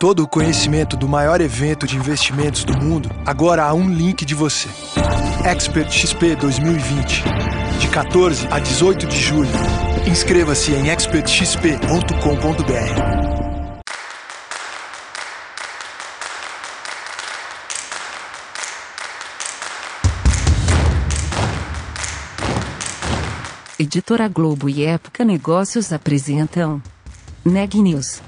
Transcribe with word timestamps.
todo 0.00 0.22
o 0.22 0.26
conhecimento 0.26 0.96
do 0.96 1.06
maior 1.06 1.42
evento 1.42 1.86
de 1.86 1.94
investimentos 1.94 2.64
do 2.64 2.74
mundo, 2.74 3.10
agora 3.26 3.64
há 3.64 3.74
um 3.74 3.86
link 3.86 4.24
de 4.24 4.34
você. 4.34 4.66
Expert 5.44 5.92
XP 5.92 6.36
2020, 6.36 7.22
de 7.78 7.88
14 7.88 8.48
a 8.50 8.58
18 8.58 9.06
de 9.06 9.20
julho. 9.20 9.50
Inscreva-se 10.06 10.72
em 10.72 10.88
expertxp.com.br. 10.88 11.80
Editora 23.78 24.28
Globo 24.28 24.66
e 24.70 24.82
Época 24.82 25.26
Negócios 25.26 25.92
apresentam 25.92 26.82
Neg 27.44 27.74
News, 27.74 28.22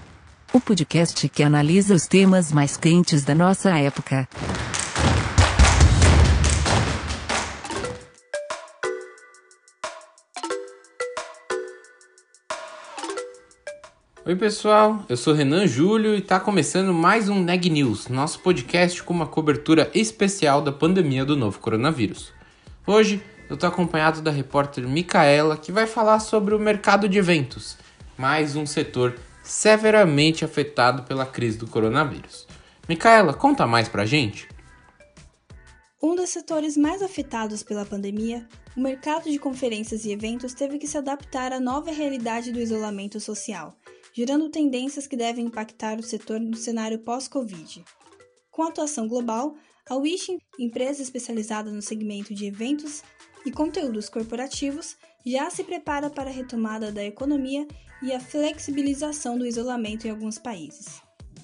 o 0.53 0.61
podcast 0.61 1.27
que 1.31 1.43
analisa 1.43 1.95
os 1.95 2.07
temas 2.07 2.53
mais 2.53 2.77
quentes 2.77 3.25
da 3.25 3.35
nossa 3.35 3.71
época. 3.71 4.29
Oi 14.27 14.37
pessoal, 14.37 15.05
eu 15.09 15.17
sou 15.17 15.33
Renan 15.33 15.67
Júlio 15.67 16.15
e 16.15 16.19
está 16.19 16.39
começando 16.39 16.93
mais 16.93 17.31
um 17.31 17.43
Neg 17.43 17.71
News, 17.71 18.09
nosso 18.09 18.39
podcast 18.41 19.03
com 19.03 19.15
uma 19.15 19.27
cobertura 19.27 19.91
especial 19.95 20.61
da 20.61 20.71
pandemia 20.71 21.25
do 21.25 21.35
novo 21.35 21.59
coronavírus. 21.61 22.31
Hoje 22.87 23.23
eu 23.49 23.55
estou 23.55 23.69
acompanhado 23.69 24.21
da 24.21 24.31
repórter 24.31 24.87
Micaela, 24.87 25.57
que 25.57 25.73
vai 25.73 25.87
falar 25.87 26.21
sobre 26.21 26.55
o 26.55 26.59
mercado 26.59 27.09
de 27.09 27.19
eventos, 27.19 27.79
mais 28.19 28.55
um 28.55 28.67
setor 28.67 29.15
severamente 29.43 30.45
afetado 30.45 31.03
pela 31.03 31.27
crise 31.27 31.59
do 31.59 31.67
coronavírus. 31.67 32.47
Micaela, 32.89 33.35
conta 33.35 33.67
mais 33.67 33.89
pra 33.89 34.07
gente. 34.07 34.49
Um 36.03 36.17
dos 36.17 36.31
setores 36.31 36.77
mais 36.77 37.01
afetados 37.01 37.63
pela 37.63 37.85
pandemia, 37.85 38.49
o 38.77 38.81
mercado 38.81 39.31
de 39.31 39.39
conferências 39.39 40.05
e 40.05 40.11
eventos 40.11 40.53
teve 40.53 40.79
que 40.79 40.87
se 40.87 40.99
adaptar 40.99 41.53
à 41.53 41.61
nova 41.61 41.93
realidade 41.93 42.51
do 42.51 42.59
isolamento 42.59 43.21
social, 43.21 43.77
gerando 44.13 44.51
tendências 44.51 45.07
que 45.07 45.17
devem 45.17 45.47
impactar 45.47 45.99
o 45.99 46.03
setor 46.03 46.41
no 46.41 46.57
cenário 46.57 46.99
pós-Covid. 46.99 47.85
Com 48.51 48.65
atuação 48.65 49.07
global, 49.07 49.55
a 49.89 49.95
Wish, 49.95 50.37
empresa 50.59 51.03
especializada 51.03 51.71
no 51.71 51.83
segmento 51.83 52.35
de 52.35 52.47
eventos, 52.47 53.03
e 53.45 53.51
conteúdos 53.51 54.09
corporativos 54.09 54.97
já 55.25 55.51
se 55.51 55.65
prepara 55.65 56.11
para 56.11 56.31
a 56.31 56.33
retomada 56.33 56.91
da 56.91 57.05
economia 57.05 57.67
e 58.03 58.13
a 58.13 58.21
flexibilização 58.21 59.39
do 59.39 59.47
isolamento 59.47 60.07
em 60.07 60.11
alguns 60.11 60.39
países. 60.39 61.01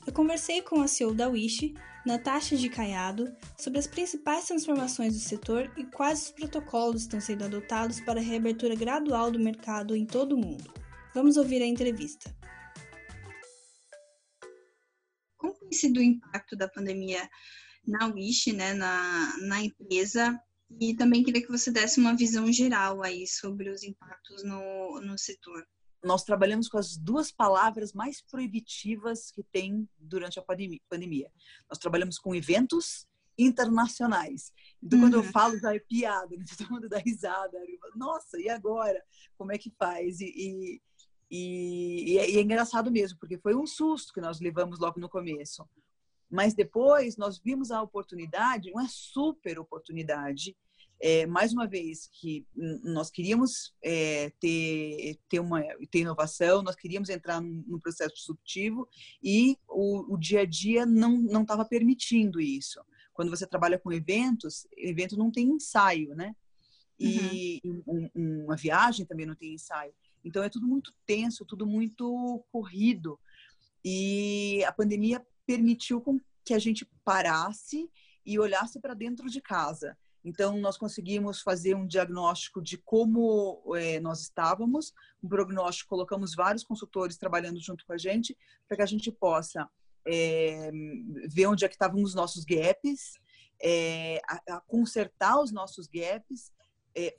Eu 0.06 0.12
conversei 0.12 0.60
com 0.62 0.80
a 0.80 0.88
CEO 0.88 1.14
da 1.14 1.28
Wish, 1.28 1.74
Natasha 2.04 2.56
de 2.56 2.68
Caiado, 2.68 3.30
sobre 3.58 3.78
as 3.78 3.86
principais 3.86 4.46
transformações 4.46 5.14
do 5.14 5.20
setor 5.20 5.70
e 5.76 5.84
quais 5.84 6.22
os 6.22 6.30
protocolos 6.30 7.02
estão 7.02 7.20
sendo 7.20 7.44
adotados 7.44 8.00
para 8.00 8.18
a 8.18 8.22
reabertura 8.22 8.74
gradual 8.74 9.30
do 9.30 9.38
mercado 9.38 9.94
em 9.94 10.06
todo 10.06 10.34
o 10.34 10.38
mundo. 10.38 10.72
Vamos 11.14 11.36
ouvir 11.36 11.62
a 11.62 11.66
entrevista. 11.66 12.34
Como 15.36 15.54
tem 15.54 15.72
sido 15.72 15.98
o 15.98 16.02
impacto 16.02 16.56
da 16.56 16.68
pandemia 16.68 17.28
na 17.86 18.06
Wish, 18.06 18.52
né, 18.52 18.74
na, 18.74 19.36
na 19.42 19.62
empresa, 19.62 20.40
e 20.80 20.94
também 20.94 21.22
queria 21.22 21.42
que 21.42 21.50
você 21.50 21.70
desse 21.70 22.00
uma 22.00 22.16
visão 22.16 22.50
geral 22.52 23.02
aí 23.02 23.26
sobre 23.26 23.70
os 23.70 23.82
impactos 23.82 24.42
no, 24.42 25.00
no 25.00 25.18
setor. 25.18 25.66
Nós 26.08 26.24
trabalhamos 26.24 26.70
com 26.70 26.78
as 26.78 26.96
duas 26.96 27.30
palavras 27.30 27.92
mais 27.92 28.22
proibitivas 28.22 29.30
que 29.30 29.42
tem 29.42 29.86
durante 29.98 30.38
a 30.38 30.42
pandemia. 30.88 31.30
Nós 31.68 31.78
trabalhamos 31.78 32.18
com 32.18 32.34
eventos 32.34 33.06
internacionais. 33.36 34.50
Então, 34.82 34.98
uhum. 34.98 35.04
quando 35.04 35.14
eu 35.14 35.20
uhum. 35.20 35.30
falo, 35.30 35.58
já 35.58 35.74
é 35.74 35.78
piada, 35.78 36.34
né? 36.34 36.46
todo 36.56 36.70
mundo 36.70 36.88
dá 36.88 36.96
risada. 36.96 37.58
Nossa, 37.94 38.40
e 38.40 38.48
agora? 38.48 39.04
Como 39.36 39.52
é 39.52 39.58
que 39.58 39.70
faz? 39.78 40.18
E, 40.22 40.32
e, 40.34 40.82
e, 41.30 42.18
é, 42.18 42.30
e, 42.30 42.38
é, 42.38 42.40
engraçado 42.40 42.90
mesmo, 42.90 43.18
porque 43.18 43.36
foi 43.36 43.54
um 43.54 43.66
susto 43.66 44.14
que 44.14 44.20
nós 44.22 44.40
levamos 44.40 44.78
logo 44.78 44.98
no 44.98 45.10
começo. 45.10 45.68
Mas 46.30 46.54
depois 46.54 47.18
nós 47.18 47.38
vimos 47.38 47.70
a 47.70 47.82
oportunidade, 47.82 48.70
uma 48.70 48.88
super 48.88 49.58
oportunidade, 49.58 50.56
é, 51.00 51.26
mais 51.26 51.52
uma 51.52 51.66
vez 51.66 52.08
que 52.12 52.46
nós 52.82 53.10
queríamos 53.10 53.74
é, 53.82 54.30
ter, 54.40 55.18
ter, 55.28 55.40
uma, 55.40 55.62
ter 55.90 56.00
inovação, 56.00 56.62
nós 56.62 56.74
queríamos 56.74 57.08
entrar 57.08 57.40
no 57.40 57.80
processo 57.80 58.14
disruptivo 58.14 58.88
e 59.22 59.56
o, 59.68 60.14
o 60.14 60.18
dia 60.18 60.40
a 60.40 60.44
dia 60.44 60.84
não 60.84 61.42
estava 61.42 61.64
permitindo 61.64 62.40
isso. 62.40 62.80
Quando 63.12 63.30
você 63.30 63.46
trabalha 63.46 63.78
com 63.78 63.92
eventos, 63.92 64.66
evento 64.76 65.16
não 65.16 65.30
tem 65.30 65.48
ensaio, 65.48 66.14
né? 66.14 66.34
E 66.98 67.60
uhum. 67.64 68.10
um, 68.14 68.44
uma 68.44 68.56
viagem 68.56 69.06
também 69.06 69.26
não 69.26 69.34
tem 69.34 69.54
ensaio. 69.54 69.92
Então 70.24 70.42
é 70.42 70.48
tudo 70.48 70.66
muito 70.66 70.92
tenso, 71.06 71.44
tudo 71.44 71.66
muito 71.66 72.44
corrido. 72.50 73.18
E 73.84 74.64
a 74.64 74.72
pandemia 74.72 75.24
permitiu 75.46 76.02
que 76.44 76.54
a 76.54 76.58
gente 76.58 76.88
parasse 77.04 77.88
e 78.26 78.38
olhasse 78.38 78.80
para 78.80 78.94
dentro 78.94 79.28
de 79.28 79.40
casa. 79.40 79.96
Então, 80.28 80.58
nós 80.58 80.76
conseguimos 80.76 81.40
fazer 81.40 81.74
um 81.74 81.86
diagnóstico 81.86 82.60
de 82.60 82.76
como 82.76 83.62
é, 83.76 83.98
nós 83.98 84.20
estávamos, 84.20 84.92
um 85.22 85.28
prognóstico, 85.28 85.88
colocamos 85.88 86.34
vários 86.34 86.62
consultores 86.62 87.16
trabalhando 87.16 87.58
junto 87.60 87.86
com 87.86 87.94
a 87.94 87.98
gente, 87.98 88.36
para 88.66 88.76
que 88.76 88.82
a 88.82 88.86
gente 88.86 89.10
possa 89.10 89.66
é, 90.06 90.70
ver 91.28 91.46
onde 91.46 91.64
é 91.64 91.68
que 91.68 91.74
estavam 91.74 92.02
os 92.02 92.14
nossos 92.14 92.44
gaps, 92.44 93.14
é, 93.60 94.20
a, 94.28 94.56
a 94.56 94.60
consertar 94.60 95.40
os 95.40 95.50
nossos 95.50 95.86
gaps, 95.86 96.52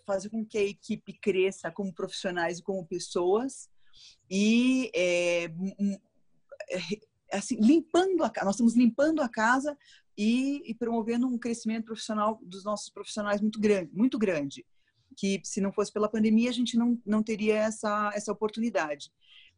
fazer 0.06 0.30
com 0.30 0.46
que 0.46 0.58
a 0.58 0.64
equipe 0.64 1.14
cresça 1.14 1.72
como 1.72 1.94
profissionais 1.94 2.60
e 2.60 2.64
como 2.64 2.86
pessoas, 2.86 3.70
e 4.30 4.92
assim, 7.32 7.56
limpando 7.62 8.24
a 8.24 8.30
casa, 8.30 8.46
nós 8.46 8.56
estamos 8.56 8.76
limpando 8.76 9.22
a 9.22 9.30
casa 9.30 9.78
e, 10.22 10.62
e, 10.70 10.76
promovendo 10.76 11.26
um 11.26 11.38
crescimento 11.38 11.86
profissional 11.86 12.38
dos 12.44 12.66
nossos 12.66 12.90
profissionais 12.90 13.40
muito 13.40 13.58
grande, 13.58 13.90
muito 13.94 14.20
grande, 14.20 14.66
que 15.16 15.40
se 15.46 15.62
não 15.62 15.72
fosse 15.72 15.94
pela 15.94 16.12
pandemia 16.12 16.50
a 16.50 16.54
gente 16.54 16.78
não, 16.78 17.02
não 17.06 17.24
teria 17.24 17.56
essa, 17.56 18.12
essa 18.14 18.30
oportunidade. 18.30 19.10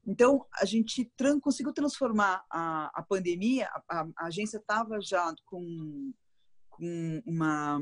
Então, 0.05 0.45
a 0.53 0.63
gente 0.63 1.11
tran 1.17 1.39
conseguiu 1.39 1.73
transformar 1.73 2.45
a, 2.47 2.91
a 2.93 3.01
pandemia, 3.01 3.67
a, 3.89 4.07
a 4.15 4.27
agência 4.27 4.57
estava 4.57 5.01
já 5.01 5.33
com, 5.45 6.13
com 6.69 7.23
uma 7.25 7.79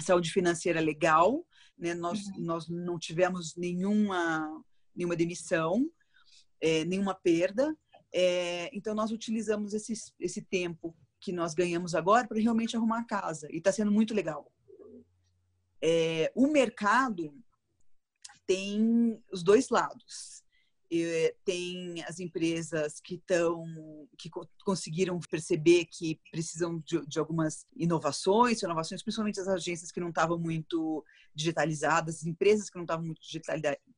saúde 0.00 0.30
financeira 0.32 0.80
legal, 0.80 1.46
né? 1.76 1.92
nós, 1.92 2.26
uhum. 2.28 2.38
nós 2.38 2.68
não 2.70 2.98
tivemos 2.98 3.54
nenhuma, 3.54 4.64
nenhuma 4.96 5.14
demissão, 5.14 5.86
é, 6.58 6.86
nenhuma 6.86 7.14
perda, 7.14 7.76
é, 8.14 8.68
então, 8.76 8.94
nós 8.94 9.10
utilizamos 9.10 9.72
esse, 9.72 9.94
esse 10.20 10.42
tempo 10.42 10.94
que 11.22 11.32
nós 11.32 11.54
ganhamos 11.54 11.94
agora 11.94 12.26
para 12.26 12.40
realmente 12.40 12.76
arrumar 12.76 12.98
a 12.98 13.06
casa. 13.06 13.46
E 13.50 13.58
está 13.58 13.72
sendo 13.72 13.92
muito 13.92 14.12
legal. 14.12 14.52
É, 15.80 16.32
o 16.34 16.48
mercado 16.48 17.32
tem 18.46 19.22
os 19.32 19.42
dois 19.42 19.68
lados. 19.70 20.42
É, 20.94 21.34
tem 21.42 22.04
as 22.04 22.20
empresas 22.20 23.00
que 23.00 23.14
estão 23.14 23.64
que 24.18 24.28
conseguiram 24.62 25.18
perceber 25.30 25.86
que 25.86 26.20
precisam 26.30 26.80
de, 26.80 27.00
de, 27.06 27.18
algumas 27.18 27.64
inovações, 27.74 28.60
inovações 28.60 29.02
principalmente 29.02 29.40
as 29.40 29.48
agências 29.48 29.90
que 29.90 30.00
não 30.00 30.10
estavam 30.10 30.38
muito 30.38 31.02
digitalizadas, 31.34 32.26
empresas 32.26 32.68
que 32.68 32.76
não 32.76 32.84
estavam 32.84 33.06
muito 33.06 33.22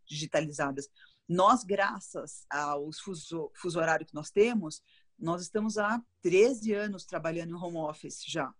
digitalizadas 0.07 0.89
nós, 1.29 1.65
graças 1.65 2.45
aos 2.51 3.01
fuso, 3.01 3.51
fuso 3.55 3.79
horário 3.79 4.07
que 4.07 4.15
nós 4.15 4.31
temos, 4.31 4.83
nós 5.19 5.43
estamos 5.43 5.79
há 5.79 6.03
13 6.23 6.73
anos 6.73 7.05
trabalhando 7.05 7.51
em 7.51 7.59
home 7.59 7.79
office 7.79 8.25
já. 8.27 8.53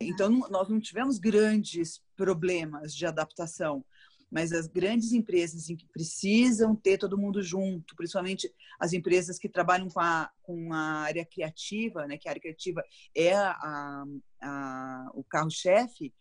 Então, 0.00 0.30
nós 0.50 0.68
não 0.68 0.78
tivemos 0.78 1.18
grandes 1.18 2.02
problemas 2.14 2.94
de 2.94 3.06
adaptação, 3.06 3.84
mas 4.30 4.52
as 4.52 4.66
grandes 4.66 5.12
empresas 5.12 5.70
em 5.70 5.76
que 5.76 5.86
precisam 5.86 6.74
ter 6.74 6.98
todo 6.98 7.18
mundo 7.18 7.42
junto, 7.42 7.96
principalmente 7.96 8.52
as 8.78 8.92
empresas 8.92 9.38
que 9.38 9.48
trabalham 9.48 9.88
com 9.88 10.00
a, 10.00 10.30
com 10.42 10.72
a 10.72 11.00
área 11.02 11.24
criativa, 11.24 12.06
né, 12.06 12.18
que 12.18 12.28
a 12.28 12.32
área 12.32 12.42
criativa 12.42 12.82
é 13.14 13.34
a, 13.34 14.04
a, 14.42 15.10
o 15.14 15.24
carro-chefe, 15.24 16.12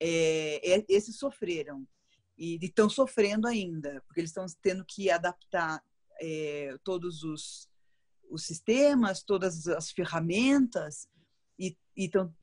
é, 0.00 0.78
é, 0.78 0.84
esses 0.88 1.16
sofreram 1.18 1.86
e 2.38 2.58
estão 2.62 2.88
sofrendo 2.88 3.46
ainda, 3.46 4.02
porque 4.06 4.20
eles 4.20 4.30
estão 4.30 4.46
tendo 4.62 4.84
que 4.84 5.10
adaptar 5.10 5.82
é, 6.20 6.76
todos 6.82 7.22
os, 7.22 7.68
os 8.32 8.44
sistemas, 8.46 9.22
todas 9.22 9.68
as 9.68 9.90
ferramentas 9.90 11.06
e 11.58 11.76
estão 11.96 12.34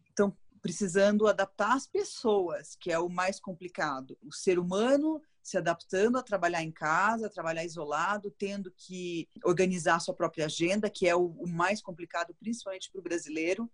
precisando 0.62 1.28
adaptar 1.28 1.74
as 1.74 1.88
pessoas, 1.88 2.76
que 2.80 2.92
é 2.92 3.00
o 3.00 3.10
mais 3.10 3.40
complicado. 3.40 4.18
O 4.22 4.32
ser 4.32 4.60
humano 4.60 5.22
se 5.42 5.58
adaptando 5.58 6.18
a 6.18 6.24
trabalhar 6.24 6.62
em 6.62 6.72
casa, 6.72 7.28
a 7.28 7.30
trabalhar 7.30 7.66
isolado, 7.66 8.30
tendo 8.30 8.72
que 8.78 9.28
organizar 9.44 10.00
sua 10.00 10.14
própria 10.14 10.46
agenda, 10.46 10.90
que 10.90 11.08
é 11.08 11.16
o, 11.16 11.28
o 11.28 11.48
mais 11.48 11.82
complicado, 11.82 12.36
principalmente 12.40 12.92
para 12.92 13.00
o 13.00 13.04
brasileiro. 13.04 13.70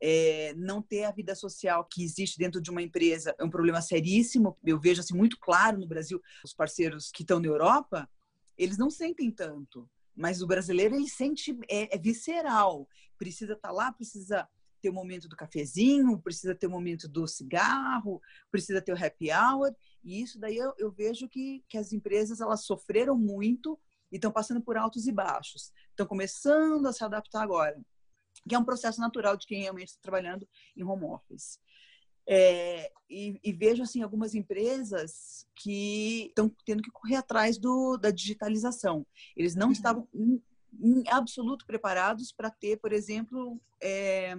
É, 0.00 0.52
não 0.56 0.82
ter 0.82 1.04
a 1.04 1.12
vida 1.12 1.34
social 1.34 1.84
que 1.84 2.02
existe 2.02 2.36
dentro 2.36 2.60
de 2.60 2.70
uma 2.70 2.82
empresa 2.82 3.34
é 3.38 3.44
um 3.44 3.50
problema 3.50 3.80
seríssimo. 3.80 4.58
Eu 4.64 4.80
vejo 4.80 5.00
assim 5.00 5.16
muito 5.16 5.38
claro 5.38 5.78
no 5.78 5.86
Brasil, 5.86 6.20
os 6.44 6.52
parceiros 6.52 7.10
que 7.12 7.22
estão 7.22 7.38
na 7.38 7.46
Europa, 7.46 8.08
eles 8.58 8.76
não 8.76 8.90
sentem 8.90 9.30
tanto, 9.30 9.88
mas 10.14 10.42
o 10.42 10.46
brasileiro 10.46 10.94
ele 10.94 11.08
sente 11.08 11.56
é, 11.68 11.94
é 11.94 11.98
visceral. 11.98 12.88
Precisa 13.18 13.54
estar 13.54 13.68
tá 13.68 13.74
lá, 13.74 13.92
precisa 13.92 14.48
ter 14.80 14.90
o 14.90 14.92
momento 14.92 15.28
do 15.28 15.36
cafezinho, 15.36 16.20
precisa 16.20 16.54
ter 16.54 16.66
o 16.66 16.70
momento 16.70 17.08
do 17.08 17.26
cigarro, 17.26 18.20
precisa 18.50 18.82
ter 18.82 18.92
o 18.92 19.04
happy 19.04 19.30
hour. 19.32 19.74
E 20.02 20.20
isso 20.20 20.38
daí 20.38 20.56
eu, 20.56 20.74
eu 20.78 20.92
vejo 20.92 21.28
que, 21.28 21.64
que 21.68 21.78
as 21.78 21.92
empresas 21.92 22.40
elas 22.40 22.64
sofreram 22.64 23.16
muito 23.16 23.80
e 24.12 24.16
estão 24.16 24.30
passando 24.30 24.60
por 24.60 24.76
altos 24.76 25.06
e 25.06 25.12
baixos. 25.12 25.72
Estão 25.88 26.06
começando 26.06 26.86
a 26.86 26.92
se 26.92 27.02
adaptar 27.02 27.42
agora, 27.42 27.80
que 28.46 28.54
é 28.54 28.58
um 28.58 28.64
processo 28.64 29.00
natural 29.00 29.36
de 29.36 29.46
quem 29.46 29.62
realmente 29.62 29.88
está 29.88 30.02
trabalhando 30.02 30.46
em 30.76 30.84
home 30.84 31.04
office. 31.04 31.58
É, 32.26 32.90
e, 33.08 33.38
e, 33.44 33.52
vejo 33.52 33.82
assim 33.82 34.02
algumas 34.02 34.34
empresas 34.34 35.46
que 35.54 36.26
estão 36.28 36.50
tendo 36.64 36.82
que 36.82 36.90
correr 36.90 37.16
atrás 37.16 37.58
do, 37.58 37.96
da 37.98 38.10
digitalização. 38.10 39.06
Eles 39.36 39.54
não 39.54 39.66
uhum. 39.66 39.72
estavam 39.72 40.08
em, 40.14 40.42
em, 40.80 41.04
absoluto 41.08 41.66
preparados 41.66 42.32
para 42.32 42.50
ter, 42.50 42.78
por 42.78 42.92
exemplo, 42.92 43.60
é, 43.82 44.34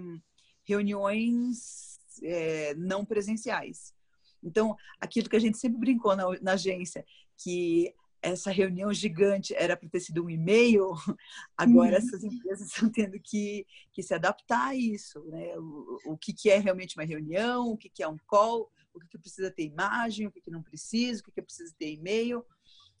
reuniões 0.64 1.98
é, 2.22 2.74
não 2.74 3.04
presenciais. 3.04 3.94
Então, 4.42 4.76
aquilo 5.00 5.28
que 5.28 5.36
a 5.36 5.40
gente 5.40 5.58
sempre 5.58 5.78
brincou 5.78 6.16
na, 6.16 6.24
na 6.40 6.52
agência, 6.52 7.04
que 7.38 7.94
essa 8.26 8.50
reunião 8.50 8.92
gigante 8.92 9.54
era 9.54 9.76
para 9.76 9.88
ter 9.88 10.00
sido 10.00 10.24
um 10.24 10.30
e-mail, 10.30 10.90
agora 11.56 11.92
uhum. 11.92 11.96
essas 11.96 12.24
empresas 12.24 12.68
estão 12.72 12.90
tendo 12.90 13.18
que, 13.20 13.64
que 13.92 14.02
se 14.02 14.14
adaptar 14.14 14.68
a 14.68 14.74
isso, 14.74 15.22
né? 15.26 15.56
O, 15.58 16.12
o 16.12 16.18
que, 16.18 16.32
que 16.32 16.50
é 16.50 16.58
realmente 16.58 16.96
uma 16.96 17.04
reunião, 17.04 17.70
o 17.70 17.76
que, 17.76 17.88
que 17.88 18.02
é 18.02 18.08
um 18.08 18.18
call, 18.26 18.70
o 18.92 18.98
que, 18.98 19.08
que 19.08 19.18
precisa 19.18 19.50
ter 19.50 19.64
imagem, 19.64 20.26
o 20.26 20.32
que, 20.32 20.40
que 20.40 20.50
não 20.50 20.62
precisa, 20.62 21.20
o 21.20 21.24
que, 21.24 21.30
que 21.30 21.42
precisa 21.42 21.72
ter 21.78 21.92
e-mail. 21.92 22.44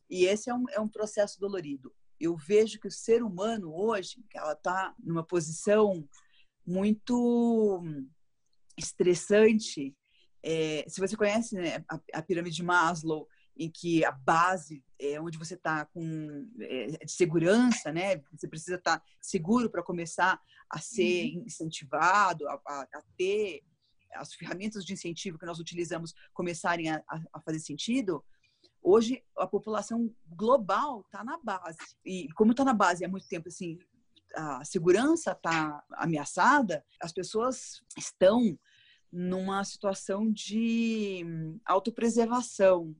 E 0.08 0.26
esse 0.26 0.48
é 0.48 0.54
um, 0.54 0.64
é 0.70 0.80
um 0.80 0.88
processo 0.88 1.40
dolorido. 1.40 1.92
Eu 2.20 2.36
vejo 2.36 2.78
que 2.78 2.86
o 2.86 2.92
ser 2.92 3.22
humano 3.22 3.74
hoje, 3.74 4.24
ela 4.32 4.52
está 4.52 4.94
numa 5.02 5.24
posição 5.24 6.08
muito 6.64 7.82
estressante. 8.76 9.94
É, 10.42 10.84
se 10.88 11.00
você 11.00 11.16
conhece 11.16 11.56
né, 11.56 11.84
a, 11.88 12.00
a, 12.14 12.22
pirâmide 12.22 12.56
de 12.56 12.62
Maslow, 12.62 13.28
em 13.56 13.70
que 13.70 14.04
a 14.04 14.12
base 14.12 14.84
é 14.98 15.20
onde 15.20 15.38
você 15.38 15.54
está 15.54 15.86
com 15.86 16.48
é, 16.60 17.04
de 17.04 17.10
segurança, 17.10 17.92
né? 17.92 18.22
Você 18.32 18.46
precisa 18.46 18.76
estar 18.76 18.98
tá 18.98 19.04
seguro 19.20 19.70
para 19.70 19.82
começar 19.82 20.40
a 20.70 20.78
ser 20.78 21.34
uhum. 21.34 21.44
incentivado, 21.46 22.46
a, 22.48 22.60
a, 22.66 22.82
a, 22.82 23.02
ter 23.16 23.62
as 24.14 24.34
ferramentas 24.34 24.84
de 24.84 24.92
incentivo 24.92 25.38
que 25.38 25.46
nós 25.46 25.58
utilizamos 25.58 26.14
começarem 26.32 26.90
a, 26.90 27.02
a 27.32 27.40
fazer 27.40 27.60
sentido. 27.60 28.24
Hoje 28.82 29.22
a 29.36 29.46
população 29.46 30.14
global 30.26 31.00
está 31.00 31.24
na 31.24 31.38
base 31.38 31.78
e 32.04 32.28
como 32.34 32.52
está 32.52 32.64
na 32.64 32.74
base 32.74 33.04
há 33.04 33.08
muito 33.08 33.26
tempo 33.26 33.48
assim 33.48 33.78
a 34.34 34.64
segurança 34.64 35.32
está 35.32 35.82
ameaçada, 35.92 36.84
as 37.00 37.12
pessoas 37.12 37.82
estão 37.96 38.58
numa 39.10 39.64
situação 39.64 40.30
de 40.30 41.24
autopreservação. 41.64 42.94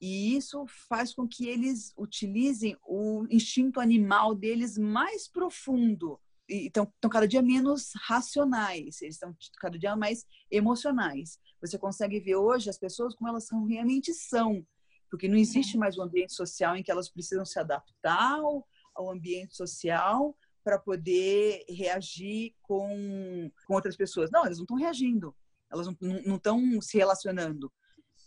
E 0.00 0.36
isso 0.36 0.64
faz 0.88 1.12
com 1.12 1.26
que 1.26 1.48
eles 1.48 1.92
utilizem 1.96 2.76
o 2.86 3.26
instinto 3.30 3.80
animal 3.80 4.34
deles 4.34 4.78
mais 4.78 5.28
profundo. 5.28 6.20
E 6.48 6.66
estão, 6.66 6.90
cada 7.10 7.26
dia 7.26 7.42
menos 7.42 7.90
racionais, 8.06 9.02
eles 9.02 9.16
estão 9.16 9.36
cada 9.60 9.78
dia 9.78 9.94
mais 9.96 10.24
emocionais. 10.50 11.38
Você 11.60 11.76
consegue 11.76 12.20
ver 12.20 12.36
hoje 12.36 12.70
as 12.70 12.78
pessoas 12.78 13.14
como 13.14 13.28
elas 13.28 13.46
são, 13.46 13.64
realmente 13.64 14.14
são, 14.14 14.64
porque 15.10 15.28
não 15.28 15.36
existe 15.36 15.76
mais 15.76 15.98
um 15.98 16.02
ambiente 16.02 16.32
social 16.32 16.76
em 16.76 16.82
que 16.82 16.90
elas 16.90 17.10
precisam 17.10 17.44
se 17.44 17.58
adaptar 17.58 18.38
ao, 18.38 18.66
ao 18.94 19.10
ambiente 19.10 19.56
social 19.56 20.34
para 20.62 20.78
poder 20.78 21.64
reagir 21.68 22.54
com, 22.62 23.50
com 23.66 23.74
outras 23.74 23.96
pessoas. 23.96 24.30
Não, 24.30 24.44
elas 24.44 24.58
não 24.58 24.64
estão 24.64 24.76
reagindo, 24.76 25.34
elas 25.70 25.86
não 26.00 26.36
estão 26.36 26.80
se 26.80 26.96
relacionando. 26.96 27.72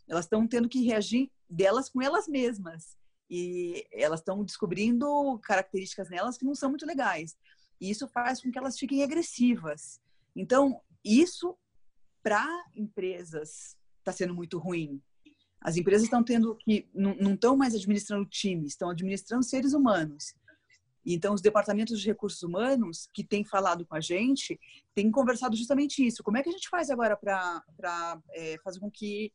Elas 0.08 0.26
estão 0.26 0.46
tendo 0.48 0.68
que 0.68 0.84
reagir 0.84 1.32
delas 1.52 1.90
com 1.90 2.02
elas 2.02 2.28
mesmas. 2.28 2.98
E 3.30 3.86
elas 3.92 4.20
estão 4.20 4.44
descobrindo 4.44 5.40
características 5.44 6.10
nelas 6.10 6.38
que 6.38 6.46
não 6.46 6.56
são 6.56 6.70
muito 6.70 6.86
legais. 6.86 7.36
E 7.80 7.90
isso 7.90 8.08
faz 8.08 8.42
com 8.42 8.52
que 8.52 8.58
elas 8.58 8.78
fiquem 8.78 9.04
agressivas. 9.04 10.00
Então, 10.36 10.82
isso 11.04 11.58
para 12.24 12.46
empresas 12.76 13.76
está 14.00 14.12
sendo 14.12 14.36
muito 14.36 14.58
ruim. 14.58 15.02
As 15.60 15.78
empresas 15.78 16.04
estão 16.04 16.24
tendo 16.24 16.56
que 16.56 16.90
não 16.94 17.34
estão 17.34 17.56
mais 17.56 17.76
administrando 17.76 18.26
times, 18.26 18.74
estão 18.74 18.90
administrando 18.90 19.44
seres 19.44 19.74
humanos. 19.74 20.34
Então, 21.06 21.34
os 21.34 21.42
departamentos 21.42 22.00
de 22.00 22.08
recursos 22.08 22.44
humanos 22.44 23.10
que 23.14 23.24
têm 23.24 23.44
falado 23.44 23.86
com 23.86 23.96
a 23.96 24.02
gente 24.02 24.60
têm 24.94 25.10
conversado 25.10 25.56
justamente 25.56 26.06
isso. 26.06 26.24
Como 26.24 26.38
é 26.38 26.44
que 26.44 26.50
a 26.50 26.52
gente 26.52 26.70
faz 26.70 26.90
agora 26.90 27.18
para 27.18 28.22
é, 28.34 28.58
fazer 28.64 28.80
com 28.80 28.90
que 28.92 29.32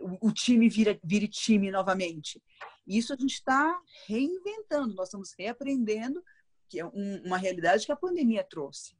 o, 0.00 0.28
o 0.28 0.32
time 0.32 0.68
vira, 0.68 0.98
vire 1.02 1.28
time 1.28 1.70
novamente? 1.70 2.42
Isso 2.86 3.12
a 3.12 3.16
gente 3.16 3.34
está 3.34 3.80
reinventando, 4.06 4.94
nós 4.94 5.08
estamos 5.08 5.32
reaprendendo, 5.38 6.22
que 6.68 6.80
é 6.80 6.86
um, 6.86 7.22
uma 7.24 7.38
realidade 7.38 7.84
que 7.84 7.92
a 7.92 7.96
pandemia 7.96 8.44
trouxe. 8.44 8.96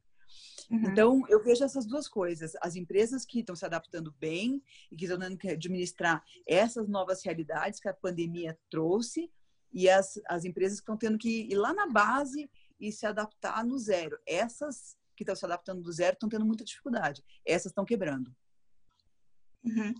Uhum. 0.69 0.83
Então, 0.91 1.23
eu 1.27 1.43
vejo 1.43 1.63
essas 1.63 1.85
duas 1.85 2.07
coisas. 2.07 2.53
As 2.61 2.75
empresas 2.75 3.25
que 3.25 3.39
estão 3.39 3.55
se 3.55 3.65
adaptando 3.65 4.13
bem 4.19 4.61
e 4.91 4.95
que 4.95 5.05
estão 5.05 5.19
tendo 5.19 5.37
que 5.37 5.49
administrar 5.49 6.23
essas 6.47 6.87
novas 6.87 7.23
realidades 7.23 7.79
que 7.79 7.87
a 7.87 7.93
pandemia 7.93 8.57
trouxe, 8.69 9.31
e 9.71 9.89
as, 9.89 10.19
as 10.27 10.45
empresas 10.45 10.79
que 10.79 10.83
estão 10.83 10.97
tendo 10.97 11.17
que 11.17 11.47
ir 11.49 11.55
lá 11.55 11.73
na 11.73 11.87
base 11.87 12.49
e 12.79 12.91
se 12.91 13.05
adaptar 13.05 13.63
no 13.63 13.77
zero. 13.77 14.17
Essas 14.25 14.97
que 15.15 15.23
estão 15.23 15.35
se 15.35 15.45
adaptando 15.45 15.81
do 15.81 15.91
zero 15.91 16.13
estão 16.13 16.29
tendo 16.29 16.45
muita 16.45 16.63
dificuldade. 16.63 17.23
Essas 17.45 17.71
estão 17.71 17.85
quebrando. 17.85 18.35
Uhum. 19.63 19.93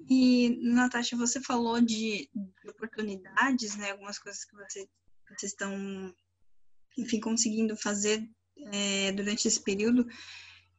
E, 0.00 0.58
Natasha, 0.62 1.16
você 1.16 1.40
falou 1.40 1.80
de, 1.80 2.28
de, 2.34 2.70
oportunidades, 2.70 3.76
né? 3.76 3.90
Algumas 3.90 4.18
coisas 4.18 4.44
que 4.44 4.54
você, 4.54 4.88
vocês 5.28 5.52
estão, 5.52 6.14
enfim, 6.96 7.20
conseguindo 7.20 7.76
fazer 7.76 8.28
é, 8.72 9.12
durante 9.12 9.48
esse 9.48 9.60
período. 9.60 10.06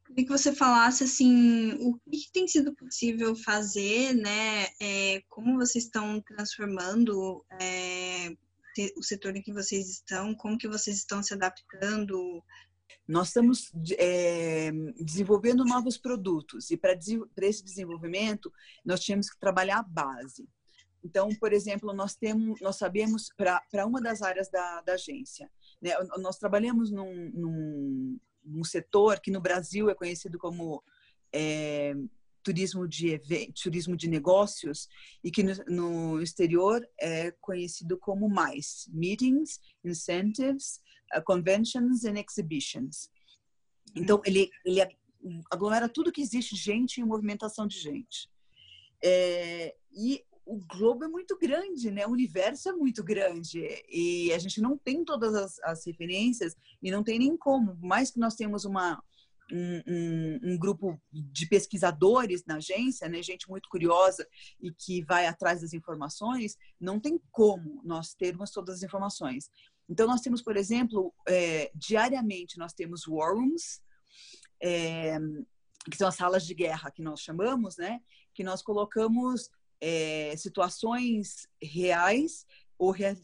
Queria 0.06 0.26
que 0.26 0.32
você 0.32 0.54
falasse 0.54 1.04
assim 1.04 1.74
o 1.74 2.00
que 2.10 2.32
tem 2.34 2.48
sido 2.48 2.74
possível 2.76 3.36
fazer, 3.36 4.16
né? 4.16 4.68
É, 4.82 5.22
como 5.30 5.58
vocês 5.58 5.84
estão 5.86 6.22
transformando 6.22 7.46
é, 7.62 8.30
o 8.98 9.04
setor 9.04 9.36
em 9.36 9.42
que 9.42 9.54
vocês 9.54 9.90
estão, 9.90 10.34
como 10.34 10.58
que 10.58 10.68
vocês 10.68 10.98
estão 10.98 11.22
se 11.22 11.34
adaptando? 11.34 12.44
Nós 13.08 13.28
estamos 13.28 13.72
é, 13.98 14.72
desenvolvendo 15.00 15.66
novos 15.66 15.98
produtos 15.98 16.70
e 16.72 16.78
para 16.78 16.94
esse 16.94 17.64
desenvolvimento 17.64 18.52
nós 18.86 19.00
tínhamos 19.00 19.30
que 19.30 19.40
trabalhar 19.40 19.80
a 19.80 19.84
base. 19.84 20.48
Então, 21.04 21.30
por 21.36 21.54
exemplo, 21.54 21.94
nós 21.94 22.16
temos, 22.16 22.60
nós 22.62 22.76
sabemos 22.76 23.30
para 23.38 23.86
uma 23.86 24.02
das 24.02 24.22
áreas 24.22 24.50
da, 24.50 24.82
da 24.82 24.94
agência, 24.94 25.50
né, 25.82 25.92
nós 26.18 26.38
trabalhamos 26.38 26.92
num, 26.92 27.32
num 27.34 28.20
um 28.46 28.64
setor 28.64 29.20
que 29.20 29.32
no 29.32 29.42
Brasil 29.42 29.90
é 29.90 29.96
conhecido 29.96 30.38
como 30.38 30.84
é, 31.34 31.94
turismo 32.44 32.88
de 32.88 33.20
turismo 33.62 33.96
de 33.96 34.08
negócios 34.08 34.88
e 35.24 35.30
que 35.30 35.44
no, 35.44 35.54
no, 35.68 36.22
exterior 36.22 36.86
é 37.00 37.32
conhecido 37.40 37.98
como 37.98 38.30
mais 38.30 38.88
meetings, 38.92 39.60
incentives, 39.84 40.82
conventions 41.26 42.04
and 42.06 42.16
exhibitions. 42.20 43.10
Então 43.96 44.22
ele 44.26 44.50
ele 44.66 44.82
aglomera 45.52 45.90
tudo 45.90 46.12
que 46.12 46.22
existe 46.22 46.56
gente 46.56 47.00
e 47.00 47.04
movimentação 47.04 47.68
de 47.68 47.80
gente. 47.80 48.30
É, 49.04 49.76
e 49.92 50.24
o 50.46 50.60
globo 50.66 51.04
é 51.04 51.08
muito 51.08 51.38
grande, 51.38 51.92
né? 51.92 52.08
O 52.08 52.12
universo 52.12 52.70
é 52.70 52.74
muito 52.74 53.04
grande 53.04 53.62
e 53.88 54.34
a 54.34 54.40
gente 54.40 54.60
não 54.60 54.76
tem 54.76 55.06
todas 55.06 55.36
as, 55.36 55.60
as 55.60 55.86
referências 55.86 56.56
e 56.82 56.90
não 56.90 57.04
tem 57.04 57.20
nem 57.20 57.38
como. 57.38 57.78
Mais 57.80 58.10
que 58.10 58.20
nós 58.20 58.36
temos 58.36 58.66
uma 58.66 59.02
um, 59.52 59.82
um, 59.88 60.40
um, 60.44 60.58
grupo 60.58 61.00
de 61.12 61.48
pesquisadores 61.48 62.44
na 62.46 62.56
agência, 62.56 63.08
né? 63.08 63.22
Gente 63.22 63.50
muito 63.50 63.70
curiosa 63.70 64.28
e 64.60 64.72
que 64.72 65.04
vai 65.04 65.28
atrás 65.28 65.62
das 65.62 65.74
informações. 65.74 66.58
Não 66.80 67.00
tem 67.00 67.22
como 67.32 67.82
nós 67.84 68.16
termos 68.16 68.52
todas 68.52 68.78
as 68.78 68.84
informações. 68.84 69.52
Então 69.90 70.08
nós 70.08 70.22
temos, 70.22 70.42
por 70.42 70.56
exemplo, 70.56 71.14
é, 71.28 71.72
diariamente 71.74 72.58
nós 72.58 72.74
temos 72.74 73.08
war 73.08 73.34
rooms. 73.34 73.82
É, 74.62 75.18
que 75.90 75.98
são 75.98 76.08
as 76.08 76.16
salas 76.16 76.46
de 76.46 76.54
guerra 76.54 76.92
que 76.92 77.02
nós 77.02 77.22
chamamos, 77.22 77.78
né? 77.78 78.02
Que 78.34 78.44
nós 78.44 78.62
colocamos 78.62 79.50
é, 79.82 80.36
situações 80.38 81.48
reais 81.62 82.46
ou 82.78 82.96
é, 82.96 83.16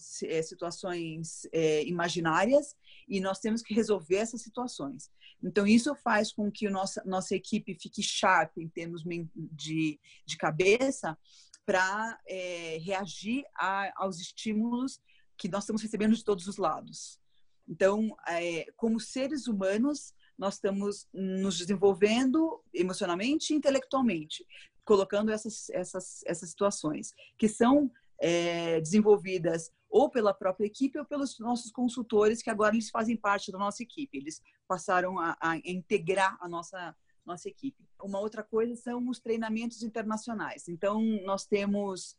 situações 0.41 1.47
é, 1.51 1.83
imaginárias 1.85 2.75
e 3.07 3.21
nós 3.21 3.39
temos 3.39 3.61
que 3.61 3.73
resolver 3.73 4.17
essas 4.17 4.41
situações. 4.41 5.09
Então, 5.41 5.65
isso 5.65 5.93
faz 5.95 6.31
com 6.31 6.51
que 6.51 6.67
a 6.67 6.71
nossa, 6.71 7.03
nossa 7.05 7.35
equipe 7.35 7.77
fique 7.79 8.01
sharp 8.01 8.57
em 8.57 8.67
termos 8.67 9.03
de, 9.35 9.99
de 10.25 10.37
cabeça 10.37 11.17
para 11.65 12.19
é, 12.27 12.79
reagir 12.81 13.45
a, 13.55 13.91
aos 13.95 14.19
estímulos 14.19 14.99
que 15.37 15.49
nós 15.49 15.63
estamos 15.63 15.81
recebendo 15.81 16.15
de 16.15 16.23
todos 16.23 16.47
os 16.47 16.57
lados. 16.57 17.19
Então, 17.67 18.15
é, 18.27 18.71
como 18.75 18.99
seres 18.99 19.47
humanos, 19.47 20.13
nós 20.37 20.55
estamos 20.55 21.07
nos 21.13 21.57
desenvolvendo 21.57 22.61
emocionalmente 22.73 23.53
e 23.53 23.55
intelectualmente, 23.55 24.45
colocando 24.83 25.31
essas, 25.31 25.69
essas, 25.71 26.21
essas 26.25 26.49
situações, 26.49 27.13
que 27.37 27.47
são 27.47 27.91
é, 28.19 28.79
desenvolvidas 28.81 29.71
ou 29.89 30.09
pela 30.09 30.33
própria 30.33 30.65
equipe 30.65 30.99
ou 30.99 31.05
pelos 31.05 31.39
nossos 31.39 31.71
consultores, 31.71 32.41
que 32.41 32.49
agora 32.49 32.75
eles 32.75 32.89
fazem 32.89 33.15
parte 33.15 33.51
da 33.51 33.57
nossa 33.57 33.81
equipe. 33.81 34.17
Eles 34.17 34.41
passaram 34.67 35.17
a, 35.17 35.37
a 35.39 35.57
integrar 35.57 36.37
a 36.41 36.49
nossa, 36.49 36.95
nossa 37.25 37.47
equipe. 37.47 37.83
Uma 38.01 38.19
outra 38.19 38.43
coisa 38.43 38.75
são 38.75 39.07
os 39.09 39.19
treinamentos 39.19 39.81
internacionais. 39.83 40.67
Então, 40.67 41.01
nós 41.23 41.45
temos. 41.45 42.15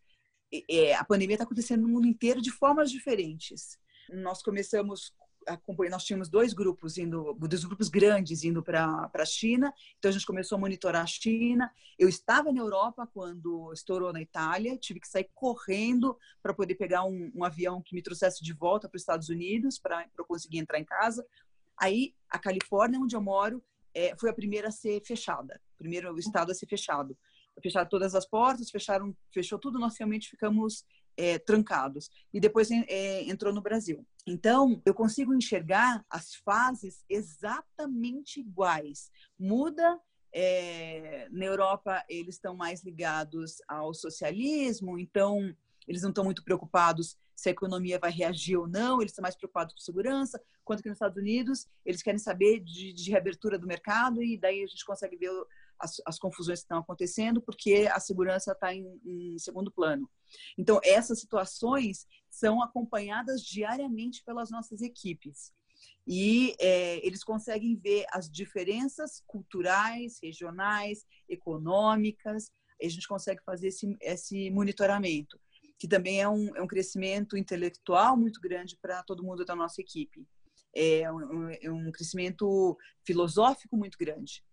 É, 0.68 0.94
a 0.94 1.04
pandemia 1.04 1.34
está 1.34 1.44
acontecendo 1.44 1.82
no 1.82 1.88
mundo 1.88 2.06
inteiro 2.06 2.40
de 2.40 2.50
formas 2.50 2.90
diferentes. 2.90 3.78
Nós 4.08 4.42
começamos 4.42 5.12
nós 5.90 6.04
tínhamos 6.04 6.28
dois 6.28 6.52
grupos 6.52 6.98
indo, 6.98 7.32
dois 7.34 7.64
grupos 7.64 7.88
grandes 7.88 8.42
indo 8.42 8.62
para 8.62 9.10
a 9.14 9.24
China, 9.24 9.72
então 9.98 10.08
a 10.08 10.12
gente 10.12 10.26
começou 10.26 10.56
a 10.56 10.60
monitorar 10.60 11.02
a 11.02 11.06
China. 11.06 11.70
Eu 11.98 12.08
estava 12.08 12.52
na 12.52 12.60
Europa 12.60 13.08
quando 13.12 13.72
estourou 13.72 14.12
na 14.12 14.20
Itália, 14.20 14.76
tive 14.76 15.00
que 15.00 15.08
sair 15.08 15.30
correndo 15.34 16.18
para 16.42 16.52
poder 16.52 16.74
pegar 16.74 17.04
um, 17.04 17.30
um, 17.34 17.44
avião 17.44 17.80
que 17.80 17.94
me 17.94 18.02
trouxesse 18.02 18.42
de 18.42 18.52
volta 18.52 18.88
para 18.88 18.96
os 18.96 19.02
Estados 19.02 19.28
Unidos 19.28 19.78
para 19.78 20.04
eu 20.18 20.24
conseguir 20.24 20.58
entrar 20.58 20.80
em 20.80 20.84
casa. 20.84 21.24
Aí 21.78 22.14
a 22.28 22.38
Califórnia, 22.38 22.98
onde 22.98 23.14
eu 23.14 23.20
moro, 23.20 23.62
é, 23.94 24.14
foi 24.18 24.28
a 24.28 24.34
primeira 24.34 24.68
a 24.68 24.72
ser 24.72 25.00
fechada, 25.04 25.60
o 25.74 25.78
primeiro 25.78 26.18
estado 26.18 26.50
a 26.50 26.54
ser 26.54 26.66
fechado. 26.66 27.16
Fecharam 27.62 27.88
todas 27.88 28.14
as 28.14 28.26
portas, 28.26 28.70
fecharam, 28.70 29.16
fechou 29.32 29.58
tudo, 29.58 29.78
nós 29.78 29.96
realmente 29.98 30.28
ficamos 30.28 30.84
é, 31.16 31.38
trancados. 31.38 32.10
E 32.32 32.38
depois 32.38 32.70
é, 32.70 33.22
entrou 33.24 33.52
no 33.52 33.62
Brasil. 33.62 34.06
Então, 34.26 34.82
eu 34.84 34.92
consigo 34.92 35.34
enxergar 35.34 36.04
as 36.10 36.34
fases 36.34 37.04
exatamente 37.08 38.40
iguais. 38.40 39.10
Muda. 39.38 40.00
É, 40.38 41.28
na 41.30 41.46
Europa, 41.46 42.04
eles 42.10 42.34
estão 42.34 42.54
mais 42.54 42.84
ligados 42.84 43.56
ao 43.66 43.94
socialismo, 43.94 44.98
então 44.98 45.56
eles 45.88 46.02
não 46.02 46.10
estão 46.10 46.24
muito 46.24 46.44
preocupados 46.44 47.16
se 47.36 47.50
a 47.50 47.52
economia 47.52 47.98
vai 47.98 48.10
reagir 48.10 48.56
ou 48.56 48.66
não, 48.66 49.00
eles 49.00 49.12
estão 49.12 49.22
mais 49.22 49.36
preocupados 49.36 49.74
com 49.74 49.80
segurança, 49.80 50.42
quanto 50.64 50.82
que 50.82 50.88
nos 50.88 50.96
Estados 50.96 51.18
Unidos 51.18 51.68
eles 51.84 52.02
querem 52.02 52.18
saber 52.18 52.60
de, 52.60 52.92
de 52.92 53.10
reabertura 53.10 53.58
do 53.58 53.66
mercado 53.66 54.22
e 54.22 54.38
daí 54.38 54.62
a 54.62 54.66
gente 54.66 54.84
consegue 54.84 55.16
ver 55.16 55.30
as, 55.80 56.00
as 56.06 56.18
confusões 56.18 56.60
que 56.60 56.64
estão 56.64 56.78
acontecendo, 56.78 57.40
porque 57.40 57.88
a 57.92 58.00
segurança 58.00 58.52
está 58.52 58.74
em, 58.74 59.00
em 59.04 59.38
segundo 59.38 59.70
plano. 59.70 60.08
Então, 60.56 60.80
essas 60.82 61.20
situações 61.20 62.06
são 62.30 62.62
acompanhadas 62.62 63.42
diariamente 63.42 64.22
pelas 64.24 64.50
nossas 64.50 64.80
equipes. 64.82 65.52
E 66.06 66.54
é, 66.60 67.04
eles 67.06 67.24
conseguem 67.24 67.76
ver 67.76 68.06
as 68.12 68.30
diferenças 68.30 69.22
culturais, 69.26 70.18
regionais, 70.22 71.04
econômicas, 71.28 72.50
a 72.82 72.88
gente 72.88 73.08
consegue 73.08 73.42
fazer 73.42 73.68
esse, 73.68 73.96
esse 74.00 74.50
monitoramento, 74.50 75.40
que 75.78 75.88
também 75.88 76.20
é 76.20 76.28
um, 76.28 76.54
é 76.54 76.62
um 76.62 76.66
crescimento 76.66 77.36
intelectual 77.36 78.16
muito 78.16 78.40
grande 78.40 78.76
para 78.80 79.02
todo 79.02 79.24
mundo 79.24 79.44
da 79.44 79.56
nossa 79.56 79.80
equipe. 79.80 80.26
É 80.74 81.10
um, 81.10 81.48
é 81.50 81.70
um 81.70 81.90
crescimento 81.90 82.76
filosófico 83.04 83.76
muito 83.76 83.96
grande. 83.98 84.44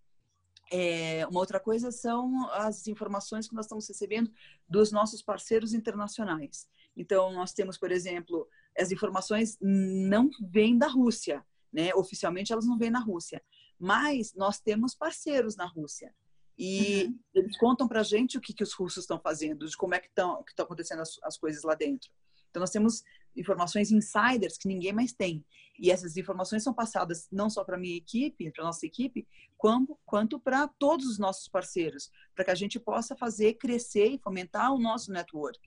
É, 0.72 1.26
uma 1.26 1.40
outra 1.40 1.60
coisa 1.60 1.92
são 1.92 2.50
as 2.52 2.86
informações 2.86 3.48
que 3.48 3.54
nós 3.54 3.66
estamos 3.66 3.86
recebendo 3.86 4.30
dos 4.68 4.90
nossos 4.90 5.22
parceiros 5.22 5.74
internacionais. 5.74 6.66
Então, 6.96 7.32
nós 7.32 7.52
temos, 7.52 7.76
por 7.76 7.90
exemplo, 7.90 8.48
as 8.78 8.90
informações 8.90 9.58
não 9.60 10.30
vêm 10.40 10.78
da 10.78 10.86
Rússia, 10.86 11.44
né? 11.72 11.94
Oficialmente 11.94 12.52
elas 12.52 12.66
não 12.66 12.78
vêm 12.78 12.90
da 12.90 13.00
Rússia, 13.00 13.42
mas 13.78 14.32
nós 14.34 14.60
temos 14.60 14.94
parceiros 14.94 15.56
na 15.56 15.66
Rússia. 15.66 16.14
E 16.56 17.04
uhum. 17.04 17.18
eles 17.34 17.58
contam 17.58 17.88
para 17.88 18.00
a 18.00 18.04
gente 18.04 18.38
o 18.38 18.40
que, 18.40 18.54
que 18.54 18.62
os 18.62 18.72
russos 18.72 19.04
estão 19.04 19.18
fazendo, 19.18 19.66
de 19.66 19.76
como 19.76 19.94
é 19.94 19.98
que 19.98 20.06
estão 20.06 20.42
que 20.44 20.60
acontecendo 20.62 21.00
as, 21.00 21.18
as 21.24 21.36
coisas 21.36 21.64
lá 21.64 21.74
dentro. 21.74 22.10
Então, 22.50 22.60
nós 22.60 22.70
temos 22.70 23.02
informações 23.36 23.90
insiders 23.90 24.56
que 24.56 24.68
ninguém 24.68 24.92
mais 24.92 25.12
tem. 25.12 25.44
E 25.78 25.90
essas 25.90 26.16
informações 26.16 26.62
são 26.62 26.72
passadas 26.72 27.26
não 27.32 27.50
só 27.50 27.64
para 27.64 27.76
a 27.76 27.80
minha 27.80 27.96
equipe, 27.96 28.50
para 28.52 28.62
a 28.62 28.66
nossa 28.66 28.86
equipe, 28.86 29.26
quanto, 29.56 29.98
quanto 30.06 30.38
para 30.38 30.68
todos 30.68 31.06
os 31.06 31.18
nossos 31.18 31.48
parceiros, 31.48 32.10
para 32.34 32.44
que 32.44 32.50
a 32.50 32.54
gente 32.54 32.78
possa 32.78 33.16
fazer 33.16 33.54
crescer 33.54 34.06
e 34.06 34.18
fomentar 34.18 34.72
o 34.72 34.78
nosso 34.78 35.10
network, 35.10 35.58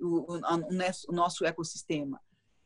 o, 0.00 0.34
o, 0.34 0.40
o 1.08 1.12
nosso 1.12 1.44
ecossistema. 1.44 2.20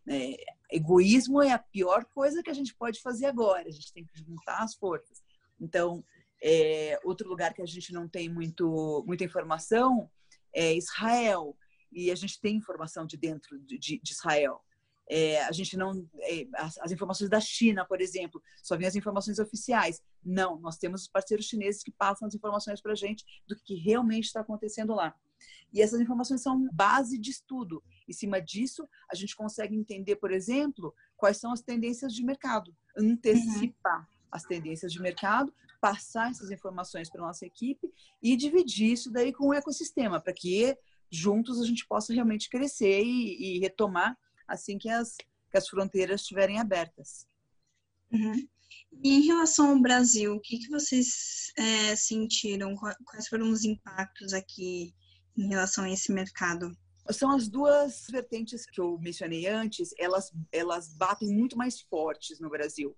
É, 0.08 0.36
egoísmo 0.70 1.42
é 1.42 1.50
a 1.52 1.58
pior 1.58 2.04
coisa 2.06 2.42
que 2.42 2.50
a 2.50 2.54
gente 2.54 2.74
pode 2.74 3.00
fazer 3.02 3.26
agora, 3.26 3.68
a 3.68 3.72
gente 3.72 3.92
tem 3.92 4.04
que 4.04 4.18
juntar 4.18 4.62
as 4.62 4.74
forças. 4.74 5.22
Então, 5.60 6.02
é, 6.42 6.98
outro 7.04 7.28
lugar 7.28 7.52
que 7.52 7.62
a 7.62 7.66
gente 7.66 7.92
não 7.92 8.08
tem 8.08 8.28
muito, 8.28 9.04
muita 9.06 9.24
informação 9.24 10.10
é 10.54 10.74
Israel, 10.74 11.56
e 11.96 12.10
a 12.10 12.14
gente 12.14 12.38
tem 12.38 12.56
informação 12.56 13.06
de 13.06 13.16
dentro 13.16 13.58
de, 13.58 13.78
de, 13.78 13.98
de 13.98 14.12
Israel. 14.12 14.62
É, 15.08 15.42
a 15.44 15.52
gente 15.52 15.76
não. 15.76 16.06
É, 16.20 16.46
as, 16.56 16.76
as, 16.78 16.92
informações 16.92 17.30
da 17.30 17.40
China, 17.40 17.86
por 17.86 18.00
exemplo, 18.00 18.42
só 18.62 18.76
vem 18.76 18.86
as 18.86 18.96
informações 18.96 19.38
oficiais. 19.38 20.02
Não, 20.22 20.58
nós 20.58 20.76
temos 20.76 21.02
os 21.02 21.08
parceiros 21.08 21.46
chineses 21.46 21.82
que 21.82 21.92
passam 21.92 22.28
as 22.28 22.34
informações 22.34 22.82
para 22.82 22.92
a 22.92 22.96
gente 22.96 23.24
do 23.48 23.56
que 23.56 23.76
realmente 23.76 24.24
está 24.24 24.40
acontecendo 24.40 24.94
lá. 24.94 25.14
E 25.72 25.80
essas 25.80 26.00
informações 26.00 26.42
são 26.42 26.68
base 26.72 27.18
de 27.18 27.30
estudo. 27.30 27.82
Em 28.06 28.12
cima 28.12 28.42
disso, 28.42 28.86
a 29.10 29.14
gente 29.14 29.34
consegue 29.34 29.74
entender, 29.74 30.16
por 30.16 30.30
exemplo, 30.30 30.94
quais 31.16 31.38
são 31.38 31.52
as 31.52 31.62
tendências 31.62 32.12
de 32.12 32.22
mercado, 32.24 32.76
antecipar 32.96 34.00
uhum. 34.00 34.06
as 34.30 34.42
tendências 34.42 34.92
de 34.92 35.00
mercado, 35.00 35.54
passar 35.80 36.30
essas 36.30 36.50
informações 36.50 37.08
para 37.08 37.22
nossa 37.22 37.46
equipe 37.46 37.92
e 38.22 38.36
dividir 38.36 38.92
isso 38.92 39.10
daí 39.10 39.32
com 39.32 39.48
o 39.48 39.54
ecossistema, 39.54 40.20
para 40.20 40.32
que 40.32 40.76
juntos 41.10 41.60
a 41.60 41.66
gente 41.66 41.86
possa 41.86 42.12
realmente 42.12 42.48
crescer 42.48 43.02
e, 43.02 43.56
e 43.56 43.58
retomar 43.58 44.16
assim 44.46 44.78
que 44.78 44.88
as, 44.88 45.16
que 45.50 45.56
as 45.56 45.68
fronteiras 45.68 46.20
estiverem 46.20 46.58
abertas. 46.58 47.26
Uhum. 48.12 48.46
E 49.02 49.14
em 49.14 49.26
relação 49.26 49.70
ao 49.70 49.80
Brasil, 49.80 50.34
o 50.34 50.40
que, 50.40 50.58
que 50.58 50.68
vocês 50.68 51.52
é, 51.56 51.96
sentiram? 51.96 52.74
Quais 53.04 53.28
foram 53.28 53.50
os 53.50 53.64
impactos 53.64 54.32
aqui 54.32 54.94
em 55.36 55.48
relação 55.48 55.84
a 55.84 55.90
esse 55.90 56.12
mercado? 56.12 56.76
São 57.10 57.30
as 57.30 57.48
duas 57.48 58.06
vertentes 58.10 58.66
que 58.66 58.80
eu 58.80 58.98
mencionei 58.98 59.46
antes, 59.46 59.90
elas, 59.98 60.32
elas 60.50 60.92
batem 60.94 61.28
muito 61.28 61.56
mais 61.56 61.80
fortes 61.82 62.40
no 62.40 62.50
Brasil. 62.50 62.96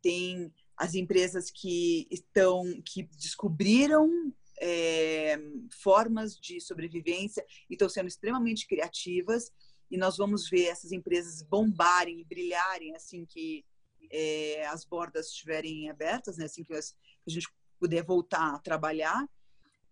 Tem 0.00 0.52
as 0.76 0.94
empresas 0.94 1.50
que 1.50 2.06
estão, 2.10 2.64
que 2.84 3.02
descobriram 3.16 4.32
é, 4.62 5.36
formas 5.82 6.38
de 6.38 6.60
sobrevivência 6.60 7.44
e 7.68 7.74
estão 7.74 7.88
sendo 7.88 8.06
extremamente 8.06 8.66
criativas 8.66 9.50
e 9.90 9.96
nós 9.96 10.16
vamos 10.16 10.48
ver 10.48 10.66
essas 10.66 10.92
empresas 10.92 11.42
bombarem 11.42 12.20
e 12.20 12.24
brilharem 12.24 12.94
assim 12.94 13.26
que 13.26 13.64
é, 14.10 14.64
as 14.66 14.84
bordas 14.84 15.28
estiverem 15.28 15.90
abertas, 15.90 16.36
né? 16.36 16.44
assim 16.44 16.62
que, 16.62 16.72
a 16.74 16.80
gente 17.26 17.48
puder 17.78 18.04
voltar 18.04 18.54
a 18.54 18.58
trabalhar, 18.58 19.28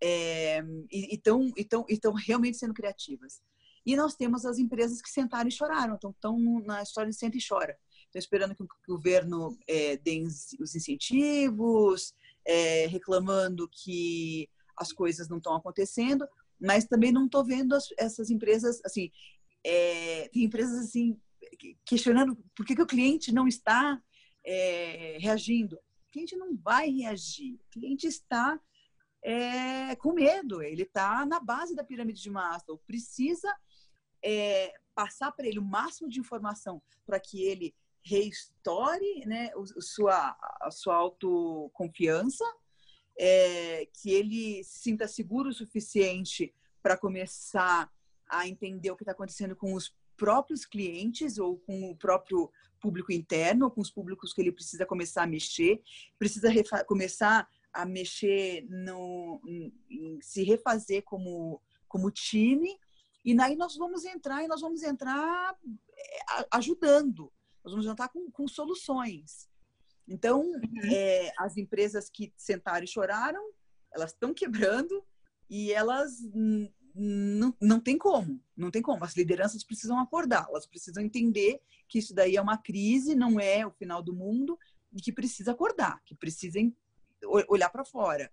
é, 0.01 0.63
e 0.91 1.13
estão 1.15 2.13
realmente 2.13 2.57
sendo 2.57 2.73
criativas. 2.73 3.41
E 3.85 3.95
nós 3.95 4.15
temos 4.15 4.45
as 4.45 4.57
empresas 4.57 5.01
que 5.01 5.09
sentaram 5.09 5.49
e 5.49 5.51
choraram, 5.51 5.95
estão 5.95 6.39
na 6.65 6.81
história 6.81 7.09
de 7.09 7.17
senta 7.17 7.37
e 7.37 7.41
chora. 7.45 7.77
Estão 8.05 8.19
esperando 8.19 8.55
que 8.55 8.63
o 8.63 8.67
governo 8.87 9.57
é, 9.67 9.97
dê 9.97 10.21
os 10.59 10.75
incentivos, 10.75 12.13
é, 12.45 12.87
reclamando 12.87 13.69
que 13.69 14.49
as 14.81 14.91
coisas 14.91 15.29
não 15.29 15.37
estão 15.37 15.55
acontecendo, 15.55 16.27
mas 16.59 16.85
também 16.85 17.11
não 17.11 17.25
estou 17.25 17.45
vendo 17.45 17.73
as, 17.73 17.87
essas 17.97 18.29
empresas, 18.29 18.81
assim, 18.83 19.11
é, 19.63 20.27
tem 20.29 20.43
empresas 20.43 20.77
assim 20.79 21.19
questionando 21.85 22.35
por 22.55 22.65
que, 22.65 22.75
que 22.75 22.81
o 22.81 22.87
cliente 22.87 23.31
não 23.31 23.47
está 23.47 24.01
é, 24.43 25.17
reagindo. 25.19 25.75
O 25.75 26.11
cliente 26.11 26.35
não 26.35 26.55
vai 26.57 26.89
reagir, 26.89 27.55
o 27.55 27.69
cliente 27.71 28.07
está 28.07 28.59
é, 29.23 29.95
com 29.95 30.13
medo, 30.13 30.61
ele 30.61 30.83
está 30.83 31.25
na 31.25 31.39
base 31.39 31.75
da 31.75 31.83
pirâmide 31.83 32.21
de 32.21 32.29
Maslow, 32.29 32.81
precisa 32.87 33.55
é, 34.23 34.73
passar 34.95 35.31
para 35.31 35.47
ele 35.47 35.59
o 35.59 35.63
máximo 35.63 36.09
de 36.09 36.19
informação 36.19 36.81
para 37.05 37.19
que 37.19 37.43
ele 37.43 37.73
reestore 38.03 39.25
né, 39.25 39.51
sua, 39.79 40.35
a 40.59 40.71
sua 40.71 40.95
autoconfiança, 40.95 42.43
é, 43.17 43.87
que 43.93 44.11
ele 44.11 44.63
se 44.63 44.79
sinta 44.79 45.07
seguro 45.07 45.49
o 45.49 45.53
suficiente 45.53 46.53
para 46.81 46.97
começar 46.97 47.91
a 48.27 48.47
entender 48.47 48.89
o 48.91 48.95
que 48.95 49.03
está 49.03 49.11
acontecendo 49.11 49.55
com 49.55 49.73
os 49.73 49.93
próprios 50.17 50.65
clientes 50.65 51.37
ou 51.37 51.57
com 51.59 51.91
o 51.91 51.95
próprio 51.95 52.51
público 52.79 53.11
interno, 53.11 53.69
com 53.69 53.81
os 53.81 53.91
públicos 53.91 54.33
que 54.33 54.41
ele 54.41 54.51
precisa 54.51 54.85
começar 54.85 55.23
a 55.23 55.27
mexer, 55.27 55.81
precisa 56.17 56.49
começar 56.85 57.47
a 57.73 57.85
mexer 57.85 58.65
no 58.69 59.41
em 59.89 60.19
se 60.21 60.43
refazer 60.43 61.03
como 61.03 61.61
como 61.87 62.11
time 62.11 62.77
e 63.23 63.35
daí 63.35 63.55
nós 63.55 63.75
vamos 63.75 64.03
entrar 64.03 64.43
e 64.43 64.47
nós 64.47 64.61
vamos 64.61 64.81
entrar 64.81 65.55
é, 65.93 66.47
ajudando, 66.51 67.31
nós 67.63 67.73
vamos 67.73 67.85
entrar 67.85 68.09
com, 68.09 68.31
com 68.31 68.47
soluções. 68.47 69.50
Então, 70.11 70.41
uhum. 70.41 70.91
é, 70.91 71.31
as 71.37 71.55
empresas 71.55 72.09
que 72.09 72.33
sentaram 72.35 72.83
e 72.83 72.87
choraram, 72.87 73.41
elas 73.93 74.11
estão 74.11 74.33
quebrando 74.33 75.01
e 75.49 75.71
elas 75.71 76.17
não, 76.93 77.79
tem 77.79 77.97
como, 77.97 78.41
não 78.55 78.69
tem 78.69 78.81
como. 78.81 79.05
As 79.05 79.15
lideranças 79.15 79.63
precisam 79.63 79.97
acordar, 79.97 80.47
elas 80.49 80.67
precisam 80.67 81.01
entender 81.01 81.61
que 81.87 81.97
isso 81.97 82.13
daí 82.13 82.35
é 82.35 82.41
uma 82.41 82.57
crise, 82.57 83.15
não 83.15 83.39
é 83.39 83.65
o 83.65 83.71
final 83.71 84.03
do 84.03 84.13
mundo 84.13 84.59
e 84.91 85.01
que 85.01 85.13
precisa 85.13 85.53
acordar, 85.53 86.01
que 86.05 86.13
precisam 86.13 86.75
olhar 87.47 87.69
para 87.69 87.85
fora. 87.85 88.29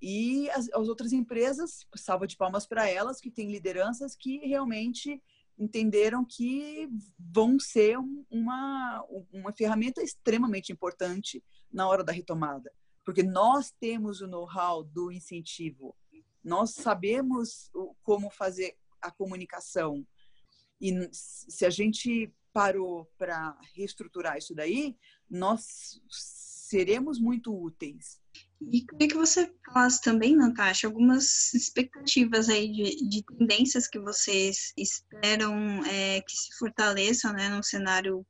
E 0.00 0.48
as, 0.50 0.66
as 0.72 0.88
outras 0.88 1.12
empresas, 1.12 1.86
salva 1.94 2.26
de 2.26 2.38
palmas 2.38 2.66
para 2.66 2.88
elas, 2.88 3.20
que 3.20 3.30
têm 3.30 3.52
lideranças 3.52 4.16
que 4.16 4.38
realmente 4.38 5.22
entenderam 5.58 6.24
que 6.24 6.88
vão 7.18 7.58
ser 7.58 7.98
uma, 8.30 9.04
uma 9.32 9.52
ferramenta 9.52 10.02
extremamente 10.02 10.72
importante 10.72 11.42
na 11.72 11.88
hora 11.88 12.02
da 12.04 12.12
retomada. 12.12 12.72
Porque 13.04 13.22
nós 13.22 13.72
temos 13.80 14.20
o 14.20 14.26
know-how 14.26 14.84
do 14.84 15.10
incentivo, 15.10 15.96
nós 16.42 16.70
sabemos 16.70 17.70
como 18.02 18.30
fazer 18.30 18.76
a 19.00 19.10
comunicação. 19.10 20.06
E 20.80 21.08
se 21.12 21.64
a 21.64 21.70
gente 21.70 22.32
parou 22.52 23.10
para 23.16 23.58
reestruturar 23.74 24.36
isso 24.36 24.54
daí, 24.54 24.96
nós 25.28 26.00
seremos 26.08 27.18
muito 27.18 27.54
úteis. 27.54 28.21
E 28.70 28.84
queria 28.84 29.08
que 29.08 29.16
você 29.16 29.52
falasse 29.64 30.00
também, 30.00 30.36
Natasha, 30.36 30.86
algumas 30.86 31.52
expectativas 31.54 32.48
aí 32.48 32.70
de, 32.70 33.08
de 33.08 33.24
tendências 33.24 33.88
que 33.88 33.98
vocês 33.98 34.72
esperam 34.76 35.84
é, 35.84 36.20
que 36.20 36.36
se 36.36 36.56
fortaleçam 36.58 37.32
né, 37.32 37.48
no 37.48 37.62
cenário 37.62 38.26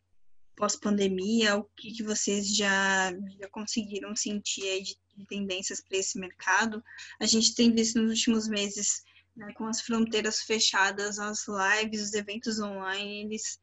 pós-pandemia, 0.57 1.57
o 1.57 1.65
que, 1.77 1.93
que 1.93 2.03
vocês 2.03 2.55
já, 2.55 3.11
já 3.11 3.49
conseguiram 3.51 4.15
sentir 4.15 4.62
aí 4.69 4.83
de, 4.83 4.97
de 5.17 5.27
tendências 5.27 5.81
para 5.81 5.99
esse 5.99 6.19
mercado. 6.19 6.83
A 7.21 7.27
gente 7.27 7.55
tem 7.55 7.75
visto 7.75 8.01
nos 8.01 8.11
últimos 8.11 8.49
meses, 8.49 9.03
né, 9.37 9.53
com 9.55 9.67
as 9.67 9.81
fronteiras 9.81 10.43
fechadas, 10.43 11.19
as 11.19 11.47
lives, 11.49 12.03
os 12.03 12.15
eventos 12.15 12.61
online, 12.61 13.25
eles 13.25 13.59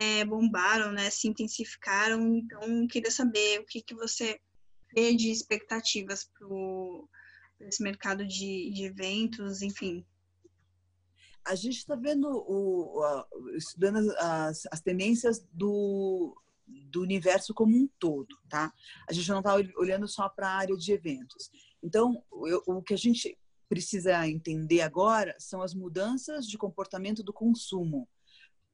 é, 0.00 0.24
bombaram, 0.24 0.92
né, 0.92 1.10
se 1.10 1.28
intensificaram. 1.28 2.36
Então, 2.36 2.86
queria 2.86 3.10
saber 3.10 3.60
o 3.60 3.66
que, 3.66 3.82
que 3.82 3.94
você 3.94 4.40
de 4.94 5.30
expectativas 5.30 6.30
para 7.58 7.68
esse 7.68 7.82
mercado 7.82 8.26
de, 8.26 8.70
de 8.70 8.84
eventos, 8.84 9.62
enfim. 9.62 10.04
A 11.44 11.54
gente 11.54 11.78
está 11.78 11.94
vendo, 11.94 12.28
o, 12.28 13.02
estudando 13.56 14.10
as, 14.18 14.62
as 14.70 14.80
tendências 14.80 15.46
do, 15.52 16.36
do 16.66 17.00
universo 17.02 17.54
como 17.54 17.76
um 17.76 17.88
todo, 17.98 18.36
tá? 18.48 18.72
A 19.08 19.12
gente 19.12 19.28
não 19.30 19.38
está 19.38 19.54
olhando 19.54 20.06
só 20.06 20.28
para 20.28 20.48
a 20.48 20.56
área 20.56 20.76
de 20.76 20.92
eventos. 20.92 21.50
Então, 21.82 22.22
eu, 22.46 22.62
o 22.66 22.82
que 22.82 22.94
a 22.94 22.98
gente 22.98 23.38
precisa 23.68 24.26
entender 24.28 24.80
agora 24.80 25.34
são 25.38 25.62
as 25.62 25.74
mudanças 25.74 26.46
de 26.46 26.58
comportamento 26.58 27.22
do 27.22 27.32
consumo 27.32 28.08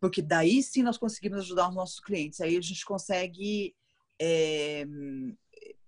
porque 0.04 0.20
daí 0.20 0.62
sim 0.62 0.82
nós 0.82 0.98
conseguimos 0.98 1.38
ajudar 1.38 1.70
os 1.70 1.74
nossos 1.74 1.98
clientes. 1.98 2.38
Aí 2.42 2.58
a 2.58 2.60
gente 2.60 2.84
consegue 2.84 3.74
é, 4.20 4.84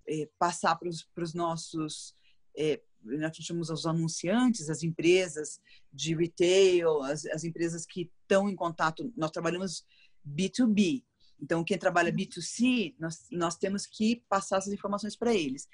é, 0.07 0.29
passar 0.39 0.75
para 0.75 0.89
os 1.23 1.33
nossos, 1.33 2.15
é, 2.55 2.81
nós 3.03 3.35
chamamos 3.37 3.69
os 3.69 3.85
anunciantes, 3.85 4.69
as 4.69 4.83
empresas 4.83 5.61
de 5.91 6.15
retail, 6.15 7.01
as, 7.03 7.25
as 7.25 7.43
empresas 7.43 7.85
que 7.85 8.11
estão 8.21 8.49
em 8.49 8.55
contato. 8.55 9.11
Nós 9.15 9.31
trabalhamos 9.31 9.85
B2B. 10.27 11.03
Então, 11.39 11.63
quem 11.63 11.77
trabalha 11.77 12.11
B2C, 12.11 12.95
nós, 12.99 13.27
nós 13.31 13.55
temos 13.55 13.85
que 13.85 14.23
passar 14.27 14.57
essas 14.57 14.73
informações 14.73 15.15
para 15.15 15.33
eles. 15.33 15.67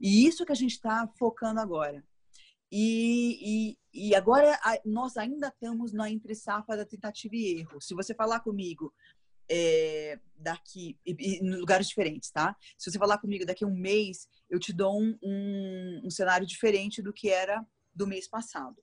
E 0.00 0.26
isso 0.26 0.44
que 0.44 0.52
a 0.52 0.56
gente 0.56 0.72
está 0.72 1.08
focando 1.18 1.60
agora. 1.60 2.04
E, 2.70 3.74
e, 3.92 4.08
e, 4.10 4.14
agora 4.14 4.58
nós 4.84 5.16
ainda 5.16 5.48
estamos 5.48 5.92
na 5.92 6.10
entre 6.10 6.34
safra 6.34 6.76
da 6.76 6.84
tentativa 6.84 7.34
e 7.34 7.60
erro. 7.60 7.80
Se 7.80 7.94
você 7.94 8.14
falar 8.14 8.40
comigo 8.40 8.92
é, 9.50 10.18
daqui, 10.36 10.98
em 11.06 11.50
lugares 11.56 11.88
diferentes, 11.88 12.30
tá? 12.30 12.56
Se 12.76 12.90
você 12.90 12.98
falar 12.98 13.18
comigo 13.18 13.46
daqui 13.46 13.64
a 13.64 13.66
um 13.66 13.74
mês, 13.74 14.28
eu 14.48 14.58
te 14.58 14.72
dou 14.72 15.00
um, 15.00 15.18
um, 15.22 16.02
um 16.04 16.10
cenário 16.10 16.46
diferente 16.46 17.02
do 17.02 17.12
que 17.12 17.28
era 17.30 17.64
do 17.94 18.06
mês 18.06 18.28
passado. 18.28 18.82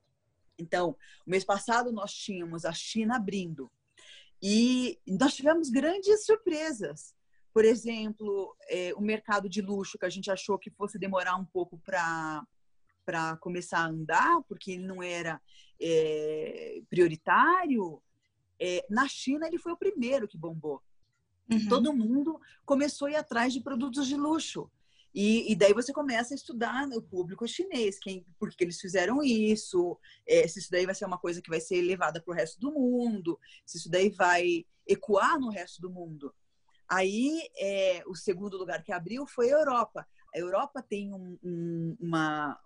Então, 0.57 0.97
o 1.25 1.29
mês 1.29 1.43
passado 1.43 1.91
nós 1.91 2.13
tínhamos 2.13 2.65
a 2.65 2.71
China 2.71 3.17
abrindo 3.17 3.71
e 4.41 4.99
nós 5.07 5.35
tivemos 5.35 5.69
grandes 5.69 6.25
surpresas. 6.25 7.13
Por 7.53 7.63
exemplo, 7.63 8.55
é, 8.69 8.93
o 8.95 9.01
mercado 9.01 9.49
de 9.49 9.61
luxo 9.61 9.97
que 9.97 10.05
a 10.05 10.09
gente 10.09 10.29
achou 10.29 10.59
que 10.59 10.69
fosse 10.69 10.99
demorar 10.99 11.35
um 11.35 11.45
pouco 11.45 11.77
para 11.79 12.45
para 13.05 13.37
começar 13.37 13.81
a 13.81 13.87
andar, 13.87 14.41
porque 14.49 14.71
ele 14.71 14.87
não 14.87 15.03
era 15.03 15.39
é, 15.79 16.81
prioritário, 16.89 18.01
é, 18.59 18.85
na 18.89 19.07
China 19.07 19.47
ele 19.47 19.57
foi 19.57 19.71
o 19.71 19.77
primeiro 19.77 20.27
que 20.27 20.37
bombou. 20.37 20.81
Uhum. 21.51 21.67
Todo 21.67 21.93
mundo 21.93 22.39
começou 22.65 23.07
a 23.07 23.11
ir 23.11 23.15
atrás 23.15 23.53
de 23.53 23.61
produtos 23.61 24.07
de 24.07 24.15
luxo. 24.15 24.69
E, 25.13 25.49
e, 25.49 25.55
daí 25.55 25.73
você 25.73 25.93
começa 25.93 26.33
a 26.33 26.35
estudar 26.35 26.89
o 26.89 27.01
público 27.01 27.47
chinês, 27.47 27.97
quem, 27.97 28.25
por 28.37 28.49
que 28.49 28.65
eles 28.65 28.81
fizeram 28.81 29.23
isso, 29.23 29.97
é, 30.27 30.45
se 30.45 30.59
isso 30.59 30.69
daí 30.69 30.85
vai 30.85 30.93
ser 30.93 31.05
uma 31.05 31.17
coisa 31.17 31.41
que 31.41 31.49
vai 31.49 31.61
ser 31.61 31.81
levada 31.81 32.21
para 32.21 32.33
o 32.33 32.35
resto 32.35 32.59
do 32.59 32.73
mundo, 32.73 33.39
se 33.65 33.77
isso 33.77 33.89
daí 33.89 34.09
vai 34.09 34.65
ecoar 34.85 35.39
no 35.39 35.49
resto 35.49 35.81
do 35.81 35.89
mundo. 35.89 36.33
Aí, 36.87 37.49
é, 37.57 38.03
o 38.07 38.13
segundo 38.13 38.57
lugar 38.57 38.83
que 38.83 38.91
abriu 38.91 39.25
foi 39.25 39.49
a 39.49 39.57
Europa. 39.57 40.05
A 40.35 40.37
Europa 40.37 40.83
tem 40.83 41.13
um, 41.13 41.39
um, 41.41 41.97
uma, 41.97 42.59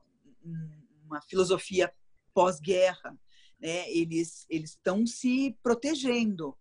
uma 1.05 1.21
filosofia 1.21 1.93
pós-guerra, 2.33 3.15
né? 3.59 3.89
Eles 3.91 4.47
estão 4.49 5.05
se 5.05 5.57
protegendo. 5.61 6.55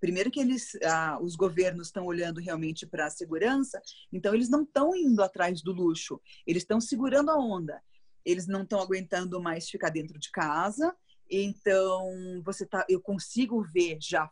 Primeiro 0.00 0.30
que 0.30 0.40
eles, 0.40 0.76
ah, 0.84 1.18
os 1.20 1.34
governos 1.34 1.88
estão 1.88 2.06
olhando 2.06 2.40
realmente 2.40 2.86
para 2.86 3.06
a 3.06 3.10
segurança, 3.10 3.80
então 4.12 4.32
eles 4.32 4.48
não 4.48 4.62
estão 4.62 4.94
indo 4.94 5.22
atrás 5.22 5.60
do 5.60 5.72
luxo, 5.72 6.20
eles 6.46 6.62
estão 6.62 6.80
segurando 6.80 7.30
a 7.30 7.36
onda. 7.36 7.82
Eles 8.24 8.46
não 8.46 8.62
estão 8.62 8.80
aguentando 8.80 9.40
mais 9.40 9.68
ficar 9.68 9.90
dentro 9.90 10.18
de 10.18 10.30
casa, 10.30 10.94
então 11.30 12.42
você 12.44 12.64
tá, 12.64 12.86
eu 12.88 13.00
consigo 13.00 13.62
ver 13.62 13.98
já 14.00 14.30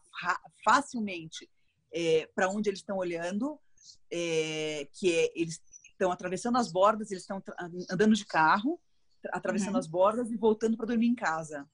facilmente 0.65 1.49
é, 1.93 2.29
para 2.35 2.49
onde 2.49 2.71
eles 2.71 2.81
estão 2.81 2.97
olhando, 2.97 3.59
é, 4.11 4.89
que 4.93 5.13
é, 5.13 5.33
eles 5.35 5.61
estão 5.91 6.13
atravessando 6.13 6.59
as 6.59 6.71
bordas, 6.71 7.11
eles 7.11 7.23
estão 7.23 7.43
andando 7.91 8.15
de 8.15 8.25
carro, 8.27 8.79
atravessando 9.33 9.75
uhum. 9.75 9.81
as 9.81 9.87
bordas 9.87 10.31
e 10.31 10.37
voltando 10.37 10.77
para 10.77 10.87
dormir 10.87 11.07
em 11.07 11.15
casa. 11.15 11.67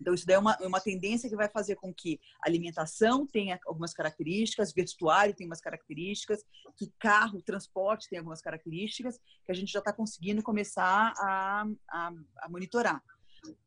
Então, 0.00 0.14
isso 0.14 0.26
daí 0.26 0.36
é 0.36 0.38
uma, 0.38 0.56
é 0.60 0.66
uma 0.66 0.80
tendência 0.80 1.28
que 1.28 1.36
vai 1.36 1.48
fazer 1.48 1.76
com 1.76 1.92
que 1.92 2.18
a 2.42 2.48
alimentação 2.48 3.26
tenha 3.26 3.60
algumas 3.66 3.92
características, 3.92 4.72
vestuário 4.72 5.34
tem 5.34 5.46
umas 5.46 5.60
características, 5.60 6.42
que 6.76 6.90
carro, 6.98 7.42
transporte 7.42 8.08
tem 8.08 8.18
algumas 8.18 8.40
características, 8.40 9.18
que 9.44 9.52
a 9.52 9.54
gente 9.54 9.70
já 9.70 9.80
está 9.80 9.92
conseguindo 9.92 10.42
começar 10.42 11.12
a, 11.18 11.66
a, 11.90 12.12
a 12.38 12.48
monitorar. 12.48 13.02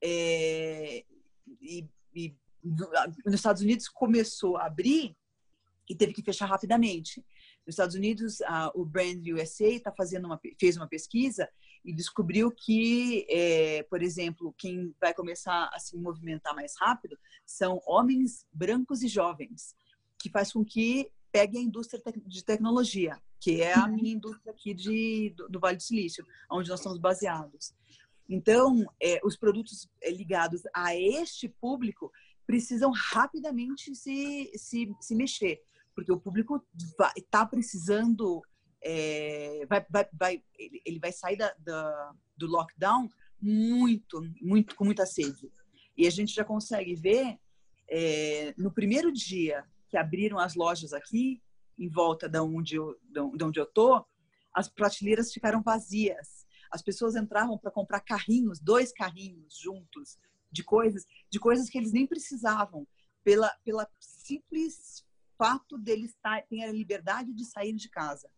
É, 0.01 1.03
e, 1.61 1.87
e, 2.15 2.35
nos 2.63 3.33
Estados 3.33 3.61
Unidos 3.61 3.89
começou 3.89 4.57
a 4.57 4.67
abrir 4.67 5.15
e 5.89 5.95
teve 5.95 6.13
que 6.13 6.23
fechar 6.23 6.45
rapidamente. 6.45 7.19
Nos 7.65 7.73
Estados 7.73 7.95
Unidos, 7.95 8.41
a, 8.41 8.71
o 8.73 8.85
Brand 8.85 9.25
USA 9.27 9.67
está 9.67 9.91
fazendo 9.91 10.25
uma, 10.25 10.39
fez 10.59 10.77
uma 10.77 10.87
pesquisa 10.87 11.47
e 11.83 11.93
descobriu 11.93 12.51
que, 12.51 13.25
é, 13.29 13.83
por 13.83 14.01
exemplo, 14.01 14.53
quem 14.57 14.95
vai 14.99 15.13
começar 15.13 15.69
a 15.73 15.79
se 15.79 15.97
movimentar 15.97 16.55
mais 16.55 16.73
rápido 16.79 17.17
são 17.45 17.81
homens 17.85 18.45
brancos 18.53 19.03
e 19.03 19.07
jovens, 19.07 19.75
que 20.17 20.29
faz 20.29 20.53
com 20.53 20.63
que 20.63 21.11
pegue 21.31 21.57
a 21.57 21.61
indústria 21.61 22.01
de 22.25 22.43
tecnologia, 22.45 23.21
que 23.39 23.61
é 23.61 23.73
a 23.73 23.87
minha 23.87 24.13
indústria 24.13 24.53
aqui 24.53 24.73
de, 24.73 25.33
do, 25.35 25.49
do 25.49 25.59
Vale 25.59 25.77
do 25.77 25.83
Silício, 25.83 26.25
onde 26.49 26.69
nós 26.69 26.79
estamos 26.79 26.99
baseados. 26.99 27.73
Então, 28.29 28.85
é, 29.01 29.19
os 29.23 29.35
produtos 29.35 29.89
é, 30.01 30.11
ligados 30.11 30.61
a 30.73 30.95
este 30.95 31.49
público 31.49 32.11
precisam 32.45 32.91
rapidamente 32.91 33.95
se, 33.95 34.51
se, 34.55 34.95
se 35.01 35.15
mexer, 35.15 35.61
porque 35.95 36.11
o 36.11 36.19
público 36.19 36.65
está 37.17 37.45
precisando 37.45 38.41
é, 38.83 39.65
vai, 39.67 39.85
vai, 39.89 40.09
vai, 40.13 40.43
ele 40.85 40.99
vai 40.99 41.11
sair 41.11 41.37
da, 41.37 41.53
da, 41.59 42.13
do 42.37 42.47
lockdown 42.47 43.09
muito, 43.41 44.21
muito 44.41 44.75
com 44.75 44.85
muita 44.85 45.05
sede. 45.05 45.51
E 45.97 46.07
a 46.07 46.09
gente 46.09 46.33
já 46.33 46.43
consegue 46.43 46.95
ver 46.95 47.39
é, 47.89 48.53
no 48.57 48.71
primeiro 48.71 49.11
dia 49.11 49.63
que 49.89 49.97
abriram 49.97 50.39
as 50.39 50.55
lojas 50.55 50.93
aqui, 50.93 51.41
em 51.77 51.89
volta 51.89 52.27
de 52.27 52.39
onde 52.39 52.75
eu, 52.75 52.97
de 53.09 53.43
onde 53.43 53.59
eu 53.59 53.65
tô, 53.65 54.05
as 54.53 54.69
prateleiras 54.69 55.31
ficaram 55.31 55.61
vazias. 55.61 56.45
As 56.71 56.81
pessoas 56.81 57.15
entravam 57.15 57.57
para 57.57 57.71
comprar 57.71 57.99
carrinhos, 57.99 58.59
dois 58.59 58.91
carrinhos 58.91 59.57
juntos, 59.57 60.17
de 60.51 60.63
coisas, 60.63 61.05
de 61.29 61.39
coisas 61.39 61.69
que 61.69 61.77
eles 61.77 61.91
nem 61.91 62.05
precisavam, 62.05 62.87
pela, 63.23 63.49
pela 63.63 63.87
simples 63.99 65.05
fato 65.37 65.77
deles 65.77 66.15
terem 66.21 66.63
a 66.63 66.71
liberdade 66.71 67.33
de 67.33 67.45
sair 67.45 67.73
de 67.73 67.89
casa. 67.89 68.29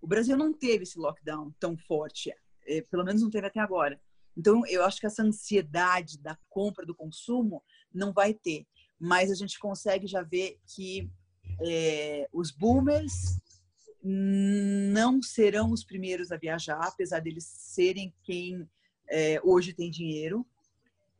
O 0.00 0.06
Brasil 0.06 0.36
não 0.36 0.52
teve 0.52 0.84
esse 0.84 0.98
lockdown 0.98 1.52
tão 1.58 1.76
forte, 1.76 2.32
é, 2.66 2.82
pelo 2.82 3.04
menos 3.04 3.22
não 3.22 3.30
teve 3.30 3.46
até 3.46 3.60
agora. 3.60 4.00
Então, 4.36 4.64
eu 4.66 4.84
acho 4.84 5.00
que 5.00 5.06
essa 5.06 5.22
ansiedade 5.22 6.18
da 6.18 6.38
compra, 6.48 6.86
do 6.86 6.94
consumo, 6.94 7.62
não 7.92 8.12
vai 8.12 8.32
ter. 8.32 8.66
Mas 8.98 9.30
a 9.30 9.34
gente 9.34 9.58
consegue 9.58 10.06
já 10.06 10.22
ver 10.22 10.58
que 10.74 11.10
é, 11.66 12.28
os 12.32 12.50
boomers 12.52 13.40
não 14.02 15.20
serão 15.20 15.72
os 15.72 15.84
primeiros 15.84 16.30
a 16.30 16.36
viajar, 16.36 16.80
apesar 16.80 17.20
deles 17.20 17.44
serem 17.44 18.14
quem 18.22 18.68
é, 19.10 19.40
hoje 19.42 19.72
tem 19.72 19.90
dinheiro. 19.90 20.46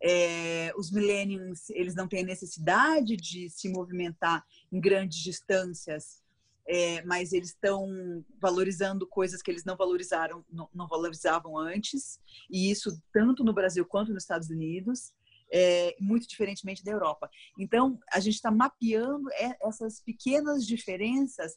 É, 0.01 0.73
os 0.77 0.93
millennials 0.93 1.71
eles 1.71 1.95
não 1.97 2.07
têm 2.07 2.23
necessidade 2.23 3.17
de 3.17 3.51
se 3.51 3.69
movimentar 3.69 4.47
em 4.71 4.81
grandes 4.81 5.19
distâncias, 5.19 6.23
é, 6.69 7.03
mas 7.05 7.33
eles 7.33 7.49
estão 7.49 8.23
valorizando 8.39 9.07
coisas 9.07 9.41
que 9.41 9.51
eles 9.51 9.65
não 9.65 9.77
valorizaram, 9.77 10.45
não, 10.53 10.69
não, 10.75 10.87
valorizavam 10.87 11.57
antes, 11.57 12.21
e 12.51 12.71
isso 12.71 13.01
tanto 13.11 13.43
no 13.43 13.55
Brasil 13.55 13.87
quanto 13.87 14.13
nos 14.13 14.25
Estados 14.25 14.51
Unidos, 14.51 15.13
é, 15.51 15.97
muito 15.99 16.29
diferentemente 16.29 16.85
da 16.85 16.93
Europa. 16.93 17.31
Então 17.59 17.99
a 18.13 18.21
gente 18.21 18.35
está 18.35 18.51
mapeando 18.51 19.29
essas 19.63 20.01
pequenas 20.01 20.67
diferenças 20.67 21.57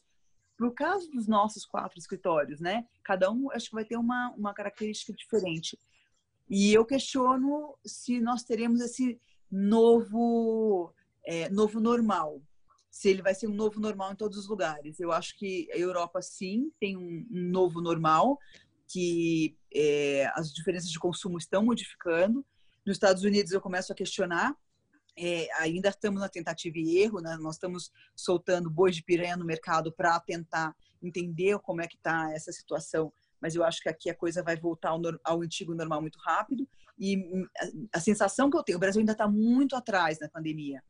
por 0.56 0.72
caso 0.72 1.10
dos 1.10 1.26
nossos 1.26 1.66
quatro 1.66 1.98
escritórios, 1.98 2.60
né? 2.60 2.86
Cada 3.04 3.30
um 3.30 3.50
acho 3.50 3.68
que 3.68 3.74
vai 3.74 3.84
ter 3.84 3.96
uma, 3.96 4.32
uma 4.36 4.54
característica 4.54 5.12
diferente. 5.12 5.78
E 6.48 6.72
eu 6.72 6.84
questiono 6.86 7.76
se 7.84 8.20
nós 8.20 8.44
teremos 8.44 8.80
esse 8.80 9.20
novo, 9.50 10.94
é, 11.26 11.48
novo 11.50 11.80
normal, 11.80 12.40
se 12.92 13.08
ele 13.08 13.22
vai 13.22 13.34
ser 13.34 13.48
um 13.48 13.54
novo 13.54 13.80
normal 13.80 14.12
em 14.12 14.16
todos 14.16 14.36
os 14.36 14.46
lugares. 14.46 15.00
Eu 15.00 15.10
acho 15.10 15.36
que 15.38 15.66
a 15.72 15.78
Europa, 15.78 16.20
sim, 16.20 16.70
tem 16.78 16.94
um, 16.94 17.26
um 17.32 17.50
novo 17.50 17.80
normal, 17.80 18.38
que 18.86 19.56
é, 19.74 20.30
as 20.34 20.52
diferenças 20.52 20.90
de 20.90 20.98
consumo 20.98 21.38
estão 21.38 21.64
modificando. 21.64 22.44
Nos 22.86 22.96
Estados 22.96 23.24
Unidos, 23.24 23.50
eu 23.50 23.62
começo 23.62 23.90
a 23.90 23.96
questionar. 23.96 24.54
É, 25.18 25.48
ainda 25.54 25.88
estamos 25.88 26.20
na 26.20 26.28
tentativa 26.28 26.76
e 26.78 26.98
erro, 26.98 27.20
né? 27.20 27.36
nós 27.40 27.54
estamos 27.54 27.90
soltando 28.14 28.70
bois 28.70 28.94
de 28.94 29.02
piranha 29.02 29.36
no 29.38 29.44
mercado 29.44 29.90
para 29.90 30.20
tentar 30.20 30.74
entender 31.02 31.58
como 31.60 31.80
é 31.80 31.86
que 31.86 31.96
está 31.96 32.30
essa 32.32 32.52
situação 32.52 33.12
mas 33.42 33.56
eu 33.56 33.64
acho 33.64 33.82
que 33.82 33.88
aqui 33.88 34.08
a 34.08 34.14
coisa 34.14 34.40
vai 34.40 34.56
voltar 34.56 34.90
ao, 34.90 35.00
ao 35.24 35.42
antigo 35.42 35.74
normal 35.74 36.00
muito 36.00 36.16
rápido. 36.20 36.66
E 36.96 37.16
hum, 37.18 37.44
a, 37.58 37.98
a 37.98 38.00
sensação 38.00 38.48
que 38.48 38.56
eu 38.56 38.62
tenho, 38.62 38.76
o 38.76 38.80
Brasil 38.80 39.00
ainda 39.00 39.10
está 39.10 39.26
muito 39.26 39.74
atrás 39.74 40.20
na 40.20 40.28
pandemia. 40.28 40.80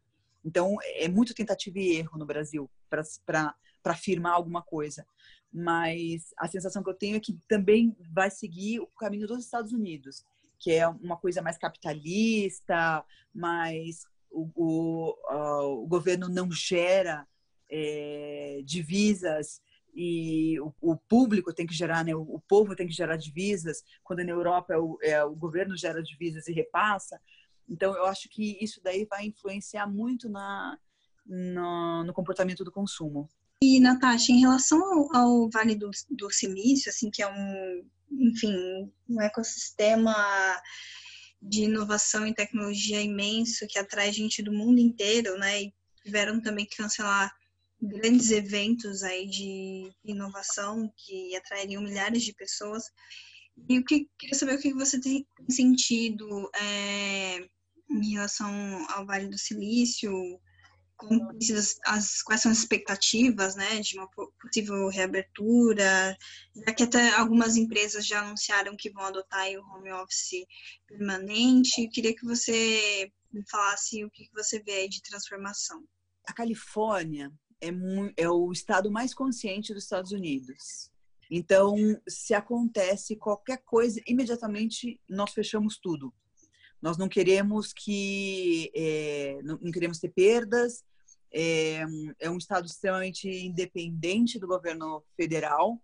Então, 0.44 0.76
é 0.82 1.08
muito 1.08 1.34
tentativa 1.34 1.78
e 1.78 1.96
erro 1.96 2.18
no 2.18 2.26
Brasil 2.26 2.70
para 2.88 3.54
afirmar 3.84 4.32
alguma 4.32 4.62
coisa. 4.62 5.06
Mas 5.52 6.32
a 6.38 6.48
sensação 6.48 6.82
que 6.82 6.90
eu 6.90 6.94
tenho 6.94 7.16
é 7.16 7.20
que 7.20 7.38
também 7.46 7.96
vai 8.12 8.30
seguir 8.30 8.80
o 8.80 8.86
caminho 8.86 9.26
dos 9.26 9.44
Estados 9.44 9.72
Unidos, 9.72 10.24
que 10.58 10.72
é 10.72 10.88
uma 10.88 11.16
coisa 11.16 11.42
mais 11.42 11.58
capitalista, 11.58 13.04
mais 13.34 14.04
o, 14.30 14.50
o, 14.54 15.10
uh, 15.30 15.82
o 15.82 15.86
governo 15.86 16.28
não 16.28 16.50
gera 16.50 17.26
é, 17.70 18.62
divisas 18.64 19.60
e 19.94 20.58
o, 20.60 20.72
o, 20.80 20.96
público 20.96 21.52
tem 21.52 21.66
que 21.66 21.74
gerar, 21.74 22.04
né, 22.04 22.14
o, 22.14 22.22
o, 22.22 22.40
povo 22.48 22.74
tem 22.74 22.86
que 22.86 22.94
gerar 22.94 23.16
divisas, 23.16 23.84
quando 24.02 24.24
na 24.24 24.30
Europa 24.30 24.72
é 24.72 24.78
o, 24.78 24.98
é 25.02 25.24
o, 25.24 25.34
governo 25.34 25.76
gera 25.76 26.02
divisas 26.02 26.48
e 26.48 26.52
repassa. 26.52 27.20
Então, 27.68 27.94
eu 27.96 28.06
acho 28.06 28.28
que 28.28 28.58
isso 28.62 28.80
daí 28.82 29.06
vai 29.06 29.26
influenciar 29.26 29.86
muito 29.86 30.28
na, 30.28 30.78
no, 31.26 32.04
no 32.04 32.12
comportamento 32.12 32.64
do 32.64 32.72
consumo. 32.72 33.28
E, 33.62 33.78
Natasha, 33.78 34.32
em 34.32 34.40
relação 34.40 34.82
ao, 34.82 35.16
ao 35.16 35.50
Vale 35.50 35.76
do, 35.76 35.90
do, 36.10 36.30
Silício, 36.30 36.90
assim, 36.90 37.10
que 37.10 37.22
é 37.22 37.28
um, 37.28 37.84
enfim, 38.10 38.52
um 39.08 39.20
ecossistema 39.20 40.14
de 41.40 41.64
inovação 41.64 42.26
e 42.26 42.34
tecnologia 42.34 43.00
imenso 43.00 43.66
que 43.68 43.78
atrai 43.78 44.12
gente 44.12 44.42
do 44.42 44.52
mundo 44.52 44.80
inteiro, 44.80 45.38
né? 45.38 45.62
E 45.62 45.74
tiveram 46.04 46.40
também 46.40 46.66
que 46.66 46.76
cancelar 46.76 47.32
grandes 47.80 48.30
eventos 48.30 49.02
aí 49.02 49.26
de 49.26 49.92
inovação 50.04 50.92
que 50.96 51.34
atrairiam 51.36 51.82
milhares 51.82 52.22
de 52.22 52.32
pessoas. 52.32 52.84
E 53.68 53.76
eu 53.76 53.84
queria 53.84 54.34
saber 54.34 54.54
o 54.54 54.60
que 54.60 54.74
você 54.74 55.00
tem 55.00 55.26
sentido 55.48 56.50
é, 56.54 57.38
em 57.90 58.12
relação 58.12 58.50
ao 58.90 59.06
Vale 59.06 59.28
do 59.28 59.38
Silício, 59.38 60.12
as, 61.86 62.22
quais 62.22 62.40
são 62.40 62.52
as 62.52 62.58
expectativas 62.58 63.56
né, 63.56 63.80
de 63.80 63.98
uma 63.98 64.08
possível 64.40 64.88
reabertura, 64.88 66.16
já 66.54 66.74
que 66.74 66.82
até 66.84 67.10
algumas 67.14 67.56
empresas 67.56 68.06
já 68.06 68.20
anunciaram 68.20 68.76
que 68.76 68.90
vão 68.90 69.04
adotar 69.04 69.46
o 69.48 69.76
home 69.76 69.92
office 69.92 70.46
permanente. 70.86 71.82
Eu 71.82 71.90
queria 71.90 72.14
que 72.14 72.24
você 72.24 73.10
me 73.32 73.42
falasse 73.50 74.04
o 74.04 74.10
que 74.10 74.28
você 74.32 74.62
vê 74.62 74.72
aí 74.72 74.88
de 74.88 75.02
transformação. 75.02 75.82
A 76.26 76.32
Califórnia 76.32 77.32
é, 77.60 77.70
é 78.16 78.28
o 78.28 78.52
estado 78.52 78.90
mais 78.90 79.12
consciente 79.12 79.74
dos 79.74 79.84
Estados 79.84 80.12
Unidos. 80.12 80.91
Então, 81.34 81.74
se 82.06 82.34
acontece 82.34 83.16
qualquer 83.16 83.62
coisa, 83.64 83.98
imediatamente 84.06 85.00
nós 85.08 85.32
fechamos 85.32 85.78
tudo. 85.78 86.12
Nós 86.80 86.98
não 86.98 87.08
queremos 87.08 87.72
que 87.72 88.70
é, 88.76 89.40
não, 89.42 89.56
queremos 89.72 89.98
ter 89.98 90.10
perdas. 90.10 90.84
É, 91.32 91.86
é, 92.20 92.28
um 92.28 92.36
estado 92.36 92.66
extremamente 92.66 93.26
independente 93.26 94.38
do 94.38 94.46
governo 94.46 95.02
federal 95.16 95.82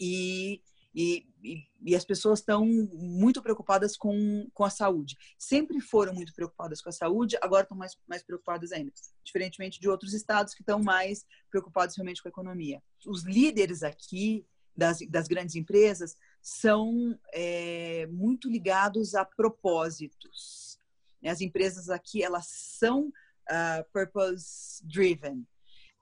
e 0.00 0.62
e, 0.92 1.24
e, 1.40 1.68
e, 1.82 1.94
as 1.94 2.04
pessoas 2.04 2.40
estão 2.40 2.66
muito 2.66 3.40
preocupadas 3.40 3.96
com, 3.96 4.48
com 4.52 4.64
a 4.64 4.70
saúde. 4.70 5.16
Sempre 5.38 5.80
foram 5.80 6.12
muito 6.12 6.34
preocupadas 6.34 6.82
com 6.82 6.88
a 6.88 6.92
saúde, 6.92 7.38
agora 7.40 7.62
estão 7.62 7.78
mais, 7.78 7.96
mais 8.08 8.24
preocupadas 8.24 8.72
ainda. 8.72 8.92
Diferentemente 9.22 9.78
de 9.78 9.88
outros 9.88 10.14
estados 10.14 10.52
que 10.52 10.62
estão 10.62 10.82
mais 10.82 11.24
preocupados 11.48 11.94
realmente 11.94 12.20
com 12.20 12.28
a 12.28 12.30
economia. 12.30 12.82
Os 13.06 13.24
líderes 13.24 13.84
aqui 13.84 14.44
das, 14.76 14.98
das 15.08 15.28
grandes 15.28 15.54
empresas 15.54 16.16
são 16.40 17.18
é, 17.32 18.06
muito 18.06 18.48
ligados 18.48 19.14
a 19.14 19.24
propósitos. 19.24 20.78
As 21.24 21.40
empresas 21.40 21.90
aqui, 21.90 22.22
elas 22.22 22.46
são 22.46 23.08
uh, 23.08 23.84
purpose 23.92 24.82
driven. 24.86 25.46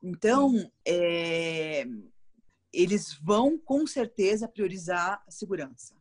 Então, 0.02 0.70
é, 0.86 1.84
eles 2.72 3.14
vão 3.14 3.58
com 3.58 3.86
certeza 3.86 4.46
priorizar 4.48 5.22
a 5.26 5.30
segurança. 5.30 5.96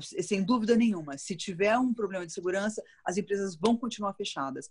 Sem 0.00 0.42
dúvida 0.42 0.76
nenhuma. 0.76 1.18
Se 1.18 1.34
tiver 1.36 1.76
um 1.76 1.92
problema 1.92 2.24
de 2.24 2.32
segurança, 2.32 2.82
as 3.04 3.18
empresas 3.18 3.56
vão 3.56 3.76
continuar 3.76 4.14
fechadas. 4.14 4.70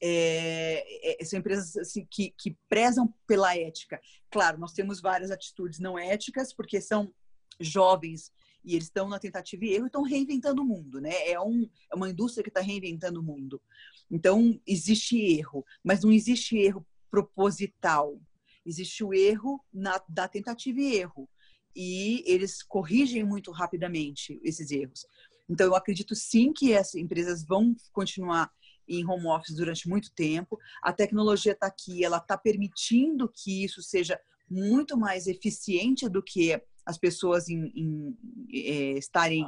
É, 0.00 1.22
é, 1.22 1.24
são 1.24 1.38
empresas 1.38 1.76
assim, 1.76 2.06
que, 2.10 2.34
que 2.36 2.56
prezam 2.68 3.12
pela 3.26 3.56
ética. 3.56 4.00
Claro, 4.30 4.58
nós 4.58 4.72
temos 4.72 5.00
várias 5.00 5.30
atitudes 5.30 5.78
não 5.78 5.98
éticas, 5.98 6.52
porque 6.52 6.80
são 6.80 7.12
jovens 7.58 8.30
e 8.66 8.74
eles 8.74 8.86
estão 8.86 9.08
na 9.08 9.18
tentativa 9.18 9.64
e 9.64 9.74
erro 9.74 9.86
estão 9.86 10.02
reinventando 10.02 10.60
o 10.60 10.64
mundo, 10.64 11.00
né? 11.00 11.30
É, 11.30 11.40
um, 11.40 11.68
é 11.90 11.94
uma 11.94 12.10
indústria 12.10 12.42
que 12.42 12.50
está 12.50 12.60
reinventando 12.60 13.20
o 13.20 13.22
mundo. 13.22 13.62
Então, 14.10 14.60
existe 14.66 15.16
erro, 15.16 15.64
mas 15.84 16.02
não 16.02 16.10
existe 16.10 16.58
erro 16.58 16.84
proposital. 17.08 18.20
Existe 18.64 19.04
o 19.04 19.14
erro 19.14 19.64
na, 19.72 20.02
da 20.08 20.26
tentativa 20.26 20.80
e 20.80 20.96
erro. 20.96 21.28
E 21.74 22.24
eles 22.26 22.60
corrigem 22.60 23.22
muito 23.22 23.52
rapidamente 23.52 24.40
esses 24.42 24.72
erros. 24.72 25.06
Então, 25.48 25.66
eu 25.66 25.76
acredito 25.76 26.16
sim 26.16 26.52
que 26.52 26.74
as 26.74 26.96
empresas 26.96 27.44
vão 27.44 27.76
continuar 27.92 28.50
em 28.88 29.04
home 29.06 29.26
office 29.26 29.54
durante 29.54 29.88
muito 29.88 30.12
tempo. 30.12 30.58
A 30.82 30.92
tecnologia 30.92 31.52
está 31.52 31.66
aqui, 31.66 32.04
ela 32.04 32.18
está 32.18 32.36
permitindo 32.36 33.28
que 33.28 33.64
isso 33.64 33.82
seja 33.82 34.20
muito 34.48 34.96
mais 34.96 35.26
eficiente 35.26 36.08
do 36.08 36.22
que 36.22 36.60
as 36.84 36.96
pessoas 36.96 37.48
em, 37.48 37.72
em, 37.74 38.16
é, 38.52 38.98
estarem 38.98 39.44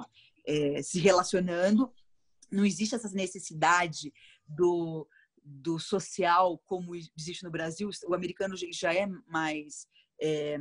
é, 0.46 0.82
se 0.82 0.98
relacionando. 0.98 1.92
Não 2.50 2.64
existe 2.64 2.94
essa 2.94 3.08
necessidade 3.10 4.12
do, 4.46 5.06
do 5.44 5.78
social 5.78 6.58
como 6.66 6.94
existe 6.94 7.44
no 7.44 7.50
Brasil, 7.50 7.90
o 8.06 8.14
americano 8.14 8.54
já 8.72 8.92
é 8.92 9.06
mais, 9.26 9.86
é, 10.20 10.58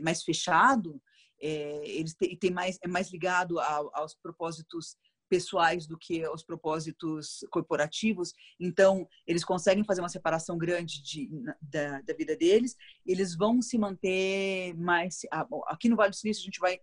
mais 0.00 0.22
fechado, 0.22 1.02
é, 1.40 2.04
têm 2.18 2.36
tem 2.36 2.50
mais 2.52 2.78
é 2.80 2.86
mais 2.86 3.10
ligado 3.10 3.58
aos 3.58 4.14
propósitos 4.14 4.96
pessoais 5.32 5.86
do 5.86 5.96
que 5.96 6.22
aos 6.22 6.42
propósitos 6.42 7.42
corporativos. 7.50 8.34
Então, 8.60 9.08
eles 9.26 9.42
conseguem 9.42 9.82
fazer 9.82 10.02
uma 10.02 10.10
separação 10.10 10.58
grande 10.58 11.02
de, 11.02 11.30
da, 11.58 12.02
da, 12.02 12.12
vida 12.12 12.36
deles. 12.36 12.76
Eles 13.06 13.34
vão 13.34 13.62
se 13.62 13.78
manter 13.78 14.74
mais. 14.76 15.20
Aqui 15.68 15.88
no 15.88 15.96
Vale 15.96 16.10
do 16.10 16.16
Silício, 16.16 16.42
a 16.42 16.44
gente 16.44 16.60
vai 16.60 16.78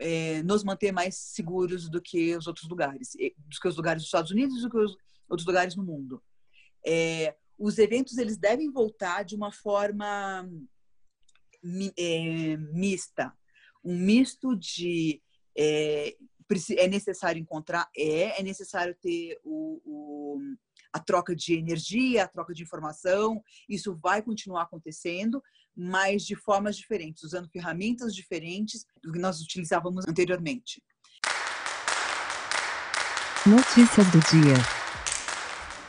é, 0.00 0.42
nos 0.42 0.64
manter 0.64 0.90
mais 0.90 1.14
seguros 1.14 1.88
do 1.88 2.02
que 2.02 2.36
os 2.36 2.48
outros 2.48 2.68
lugares, 2.68 3.12
do 3.12 3.60
que 3.60 3.68
os 3.68 3.76
lugares 3.76 4.02
dos 4.02 4.08
Estados 4.08 4.32
Unidos 4.32 4.62
do 4.62 4.68
que 4.68 4.78
os 4.78 4.96
outros 5.28 5.46
lugares 5.46 5.76
no 5.76 5.84
mundo. 5.84 6.20
É, 6.84 7.36
os 7.56 7.78
eventos 7.78 8.18
eles 8.18 8.36
devem 8.36 8.68
voltar 8.68 9.22
de 9.22 9.36
uma 9.36 9.52
forma 9.52 10.44
é, 11.96 12.56
mista, 12.56 13.32
um 13.84 13.96
misto 13.96 14.56
de 14.56 15.22
é, 15.56 16.16
é 16.76 16.88
necessário 16.88 17.40
encontrar, 17.40 17.88
é, 17.96 18.40
é 18.40 18.42
necessário 18.42 18.94
ter 19.00 19.38
o, 19.44 19.80
o, 19.84 20.38
a 20.92 20.98
troca 20.98 21.34
de 21.34 21.54
energia, 21.54 22.24
a 22.24 22.28
troca 22.28 22.54
de 22.54 22.62
informação, 22.62 23.42
isso 23.68 23.98
vai 24.02 24.22
continuar 24.22 24.62
acontecendo, 24.62 25.42
mas 25.76 26.24
de 26.24 26.34
formas 26.34 26.76
diferentes, 26.76 27.22
usando 27.22 27.50
ferramentas 27.50 28.14
diferentes 28.14 28.86
do 29.02 29.12
que 29.12 29.18
nós 29.18 29.40
utilizávamos 29.40 30.06
anteriormente. 30.08 30.82
Notícias 33.46 34.06
do 34.10 34.18
dia. 34.20 34.54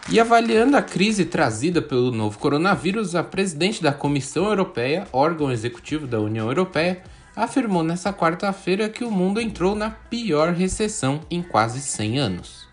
E 0.09 0.19
avaliando 0.19 0.77
a 0.77 0.81
crise 0.81 1.25
trazida 1.25 1.81
pelo 1.81 2.11
novo 2.11 2.39
coronavírus, 2.39 3.13
a 3.13 3.23
presidente 3.23 3.81
da 3.81 3.91
Comissão 3.91 4.45
Europeia, 4.45 5.07
órgão 5.11 5.51
executivo 5.51 6.07
da 6.07 6.19
União 6.19 6.47
Europeia, 6.47 7.03
afirmou 7.37 7.83
nesta 7.83 8.11
quarta-feira 8.11 8.89
que 8.89 9.03
o 9.03 9.11
mundo 9.11 9.39
entrou 9.39 9.75
na 9.75 9.91
pior 9.91 10.53
recessão 10.53 11.21
em 11.29 11.43
quase 11.43 11.79
100 11.79 12.17
anos. 12.17 12.67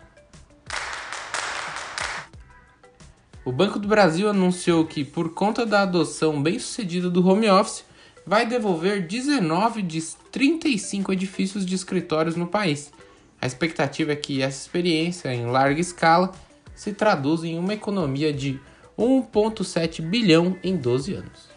O 3.45 3.51
Banco 3.51 3.77
do 3.77 3.87
Brasil 3.87 4.27
anunciou 4.27 4.83
que, 4.87 5.05
por 5.05 5.35
conta 5.35 5.67
da 5.67 5.83
adoção 5.83 6.41
bem-sucedida 6.41 7.11
do 7.11 7.25
home 7.25 7.47
office, 7.47 7.85
vai 8.25 8.43
devolver 8.43 9.05
19 9.05 9.83
de 9.83 10.01
35 10.31 11.13
edifícios 11.13 11.63
de 11.63 11.75
escritórios 11.75 12.35
no 12.35 12.47
país. 12.47 12.91
A 13.39 13.45
expectativa 13.45 14.13
é 14.13 14.15
que 14.15 14.41
essa 14.41 14.63
experiência 14.63 15.31
em 15.31 15.45
larga 15.45 15.79
escala 15.79 16.31
se 16.73 16.91
traduza 16.91 17.47
em 17.47 17.59
uma 17.59 17.75
economia 17.75 18.33
de 18.33 18.59
1,7 18.97 20.01
bilhão 20.01 20.57
em 20.63 20.75
12 20.75 21.13
anos. 21.13 21.54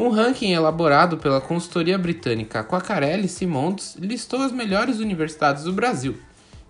Um 0.00 0.10
ranking 0.10 0.52
elaborado 0.52 1.16
pela 1.16 1.40
consultoria 1.40 1.98
britânica 1.98 2.62
Quacarelli 2.62 3.26
Simonds 3.26 3.96
listou 3.98 4.42
as 4.42 4.52
melhores 4.52 5.00
universidades 5.00 5.64
do 5.64 5.72
Brasil. 5.72 6.16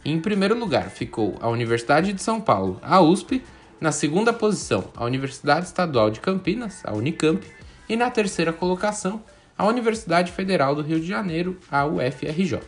Em 0.02 0.18
primeiro 0.18 0.58
lugar 0.58 0.88
ficou 0.88 1.36
a 1.38 1.46
Universidade 1.46 2.14
de 2.14 2.22
São 2.22 2.40
Paulo, 2.40 2.80
a 2.80 3.02
USP, 3.02 3.44
na 3.78 3.92
segunda 3.92 4.32
posição, 4.32 4.84
a 4.96 5.04
Universidade 5.04 5.66
Estadual 5.66 6.10
de 6.10 6.20
Campinas, 6.20 6.80
a 6.82 6.94
Unicamp, 6.94 7.46
e 7.86 7.96
na 7.96 8.10
terceira 8.10 8.50
colocação, 8.50 9.22
a 9.58 9.66
Universidade 9.66 10.32
Federal 10.32 10.74
do 10.74 10.80
Rio 10.80 10.98
de 10.98 11.06
Janeiro, 11.06 11.58
a 11.70 11.84
UFRJ. 11.84 12.60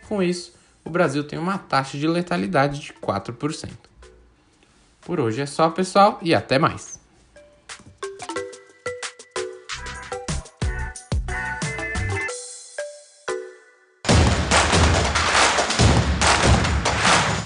Com 0.07 0.23
isso, 0.23 0.53
o 0.85 0.91
Brasil 0.91 1.25
tem 1.25 1.39
uma 1.39 1.57
taxa 1.59 1.97
de 1.99 2.07
letalidade 2.07 2.81
de 2.81 2.93
4%. 2.93 3.71
Por 5.01 5.19
hoje 5.21 5.41
é 5.41 5.47
só, 5.47 5.71
pessoal, 5.71 6.19
e 6.21 6.35
até 6.35 6.59
mais! 6.59 6.96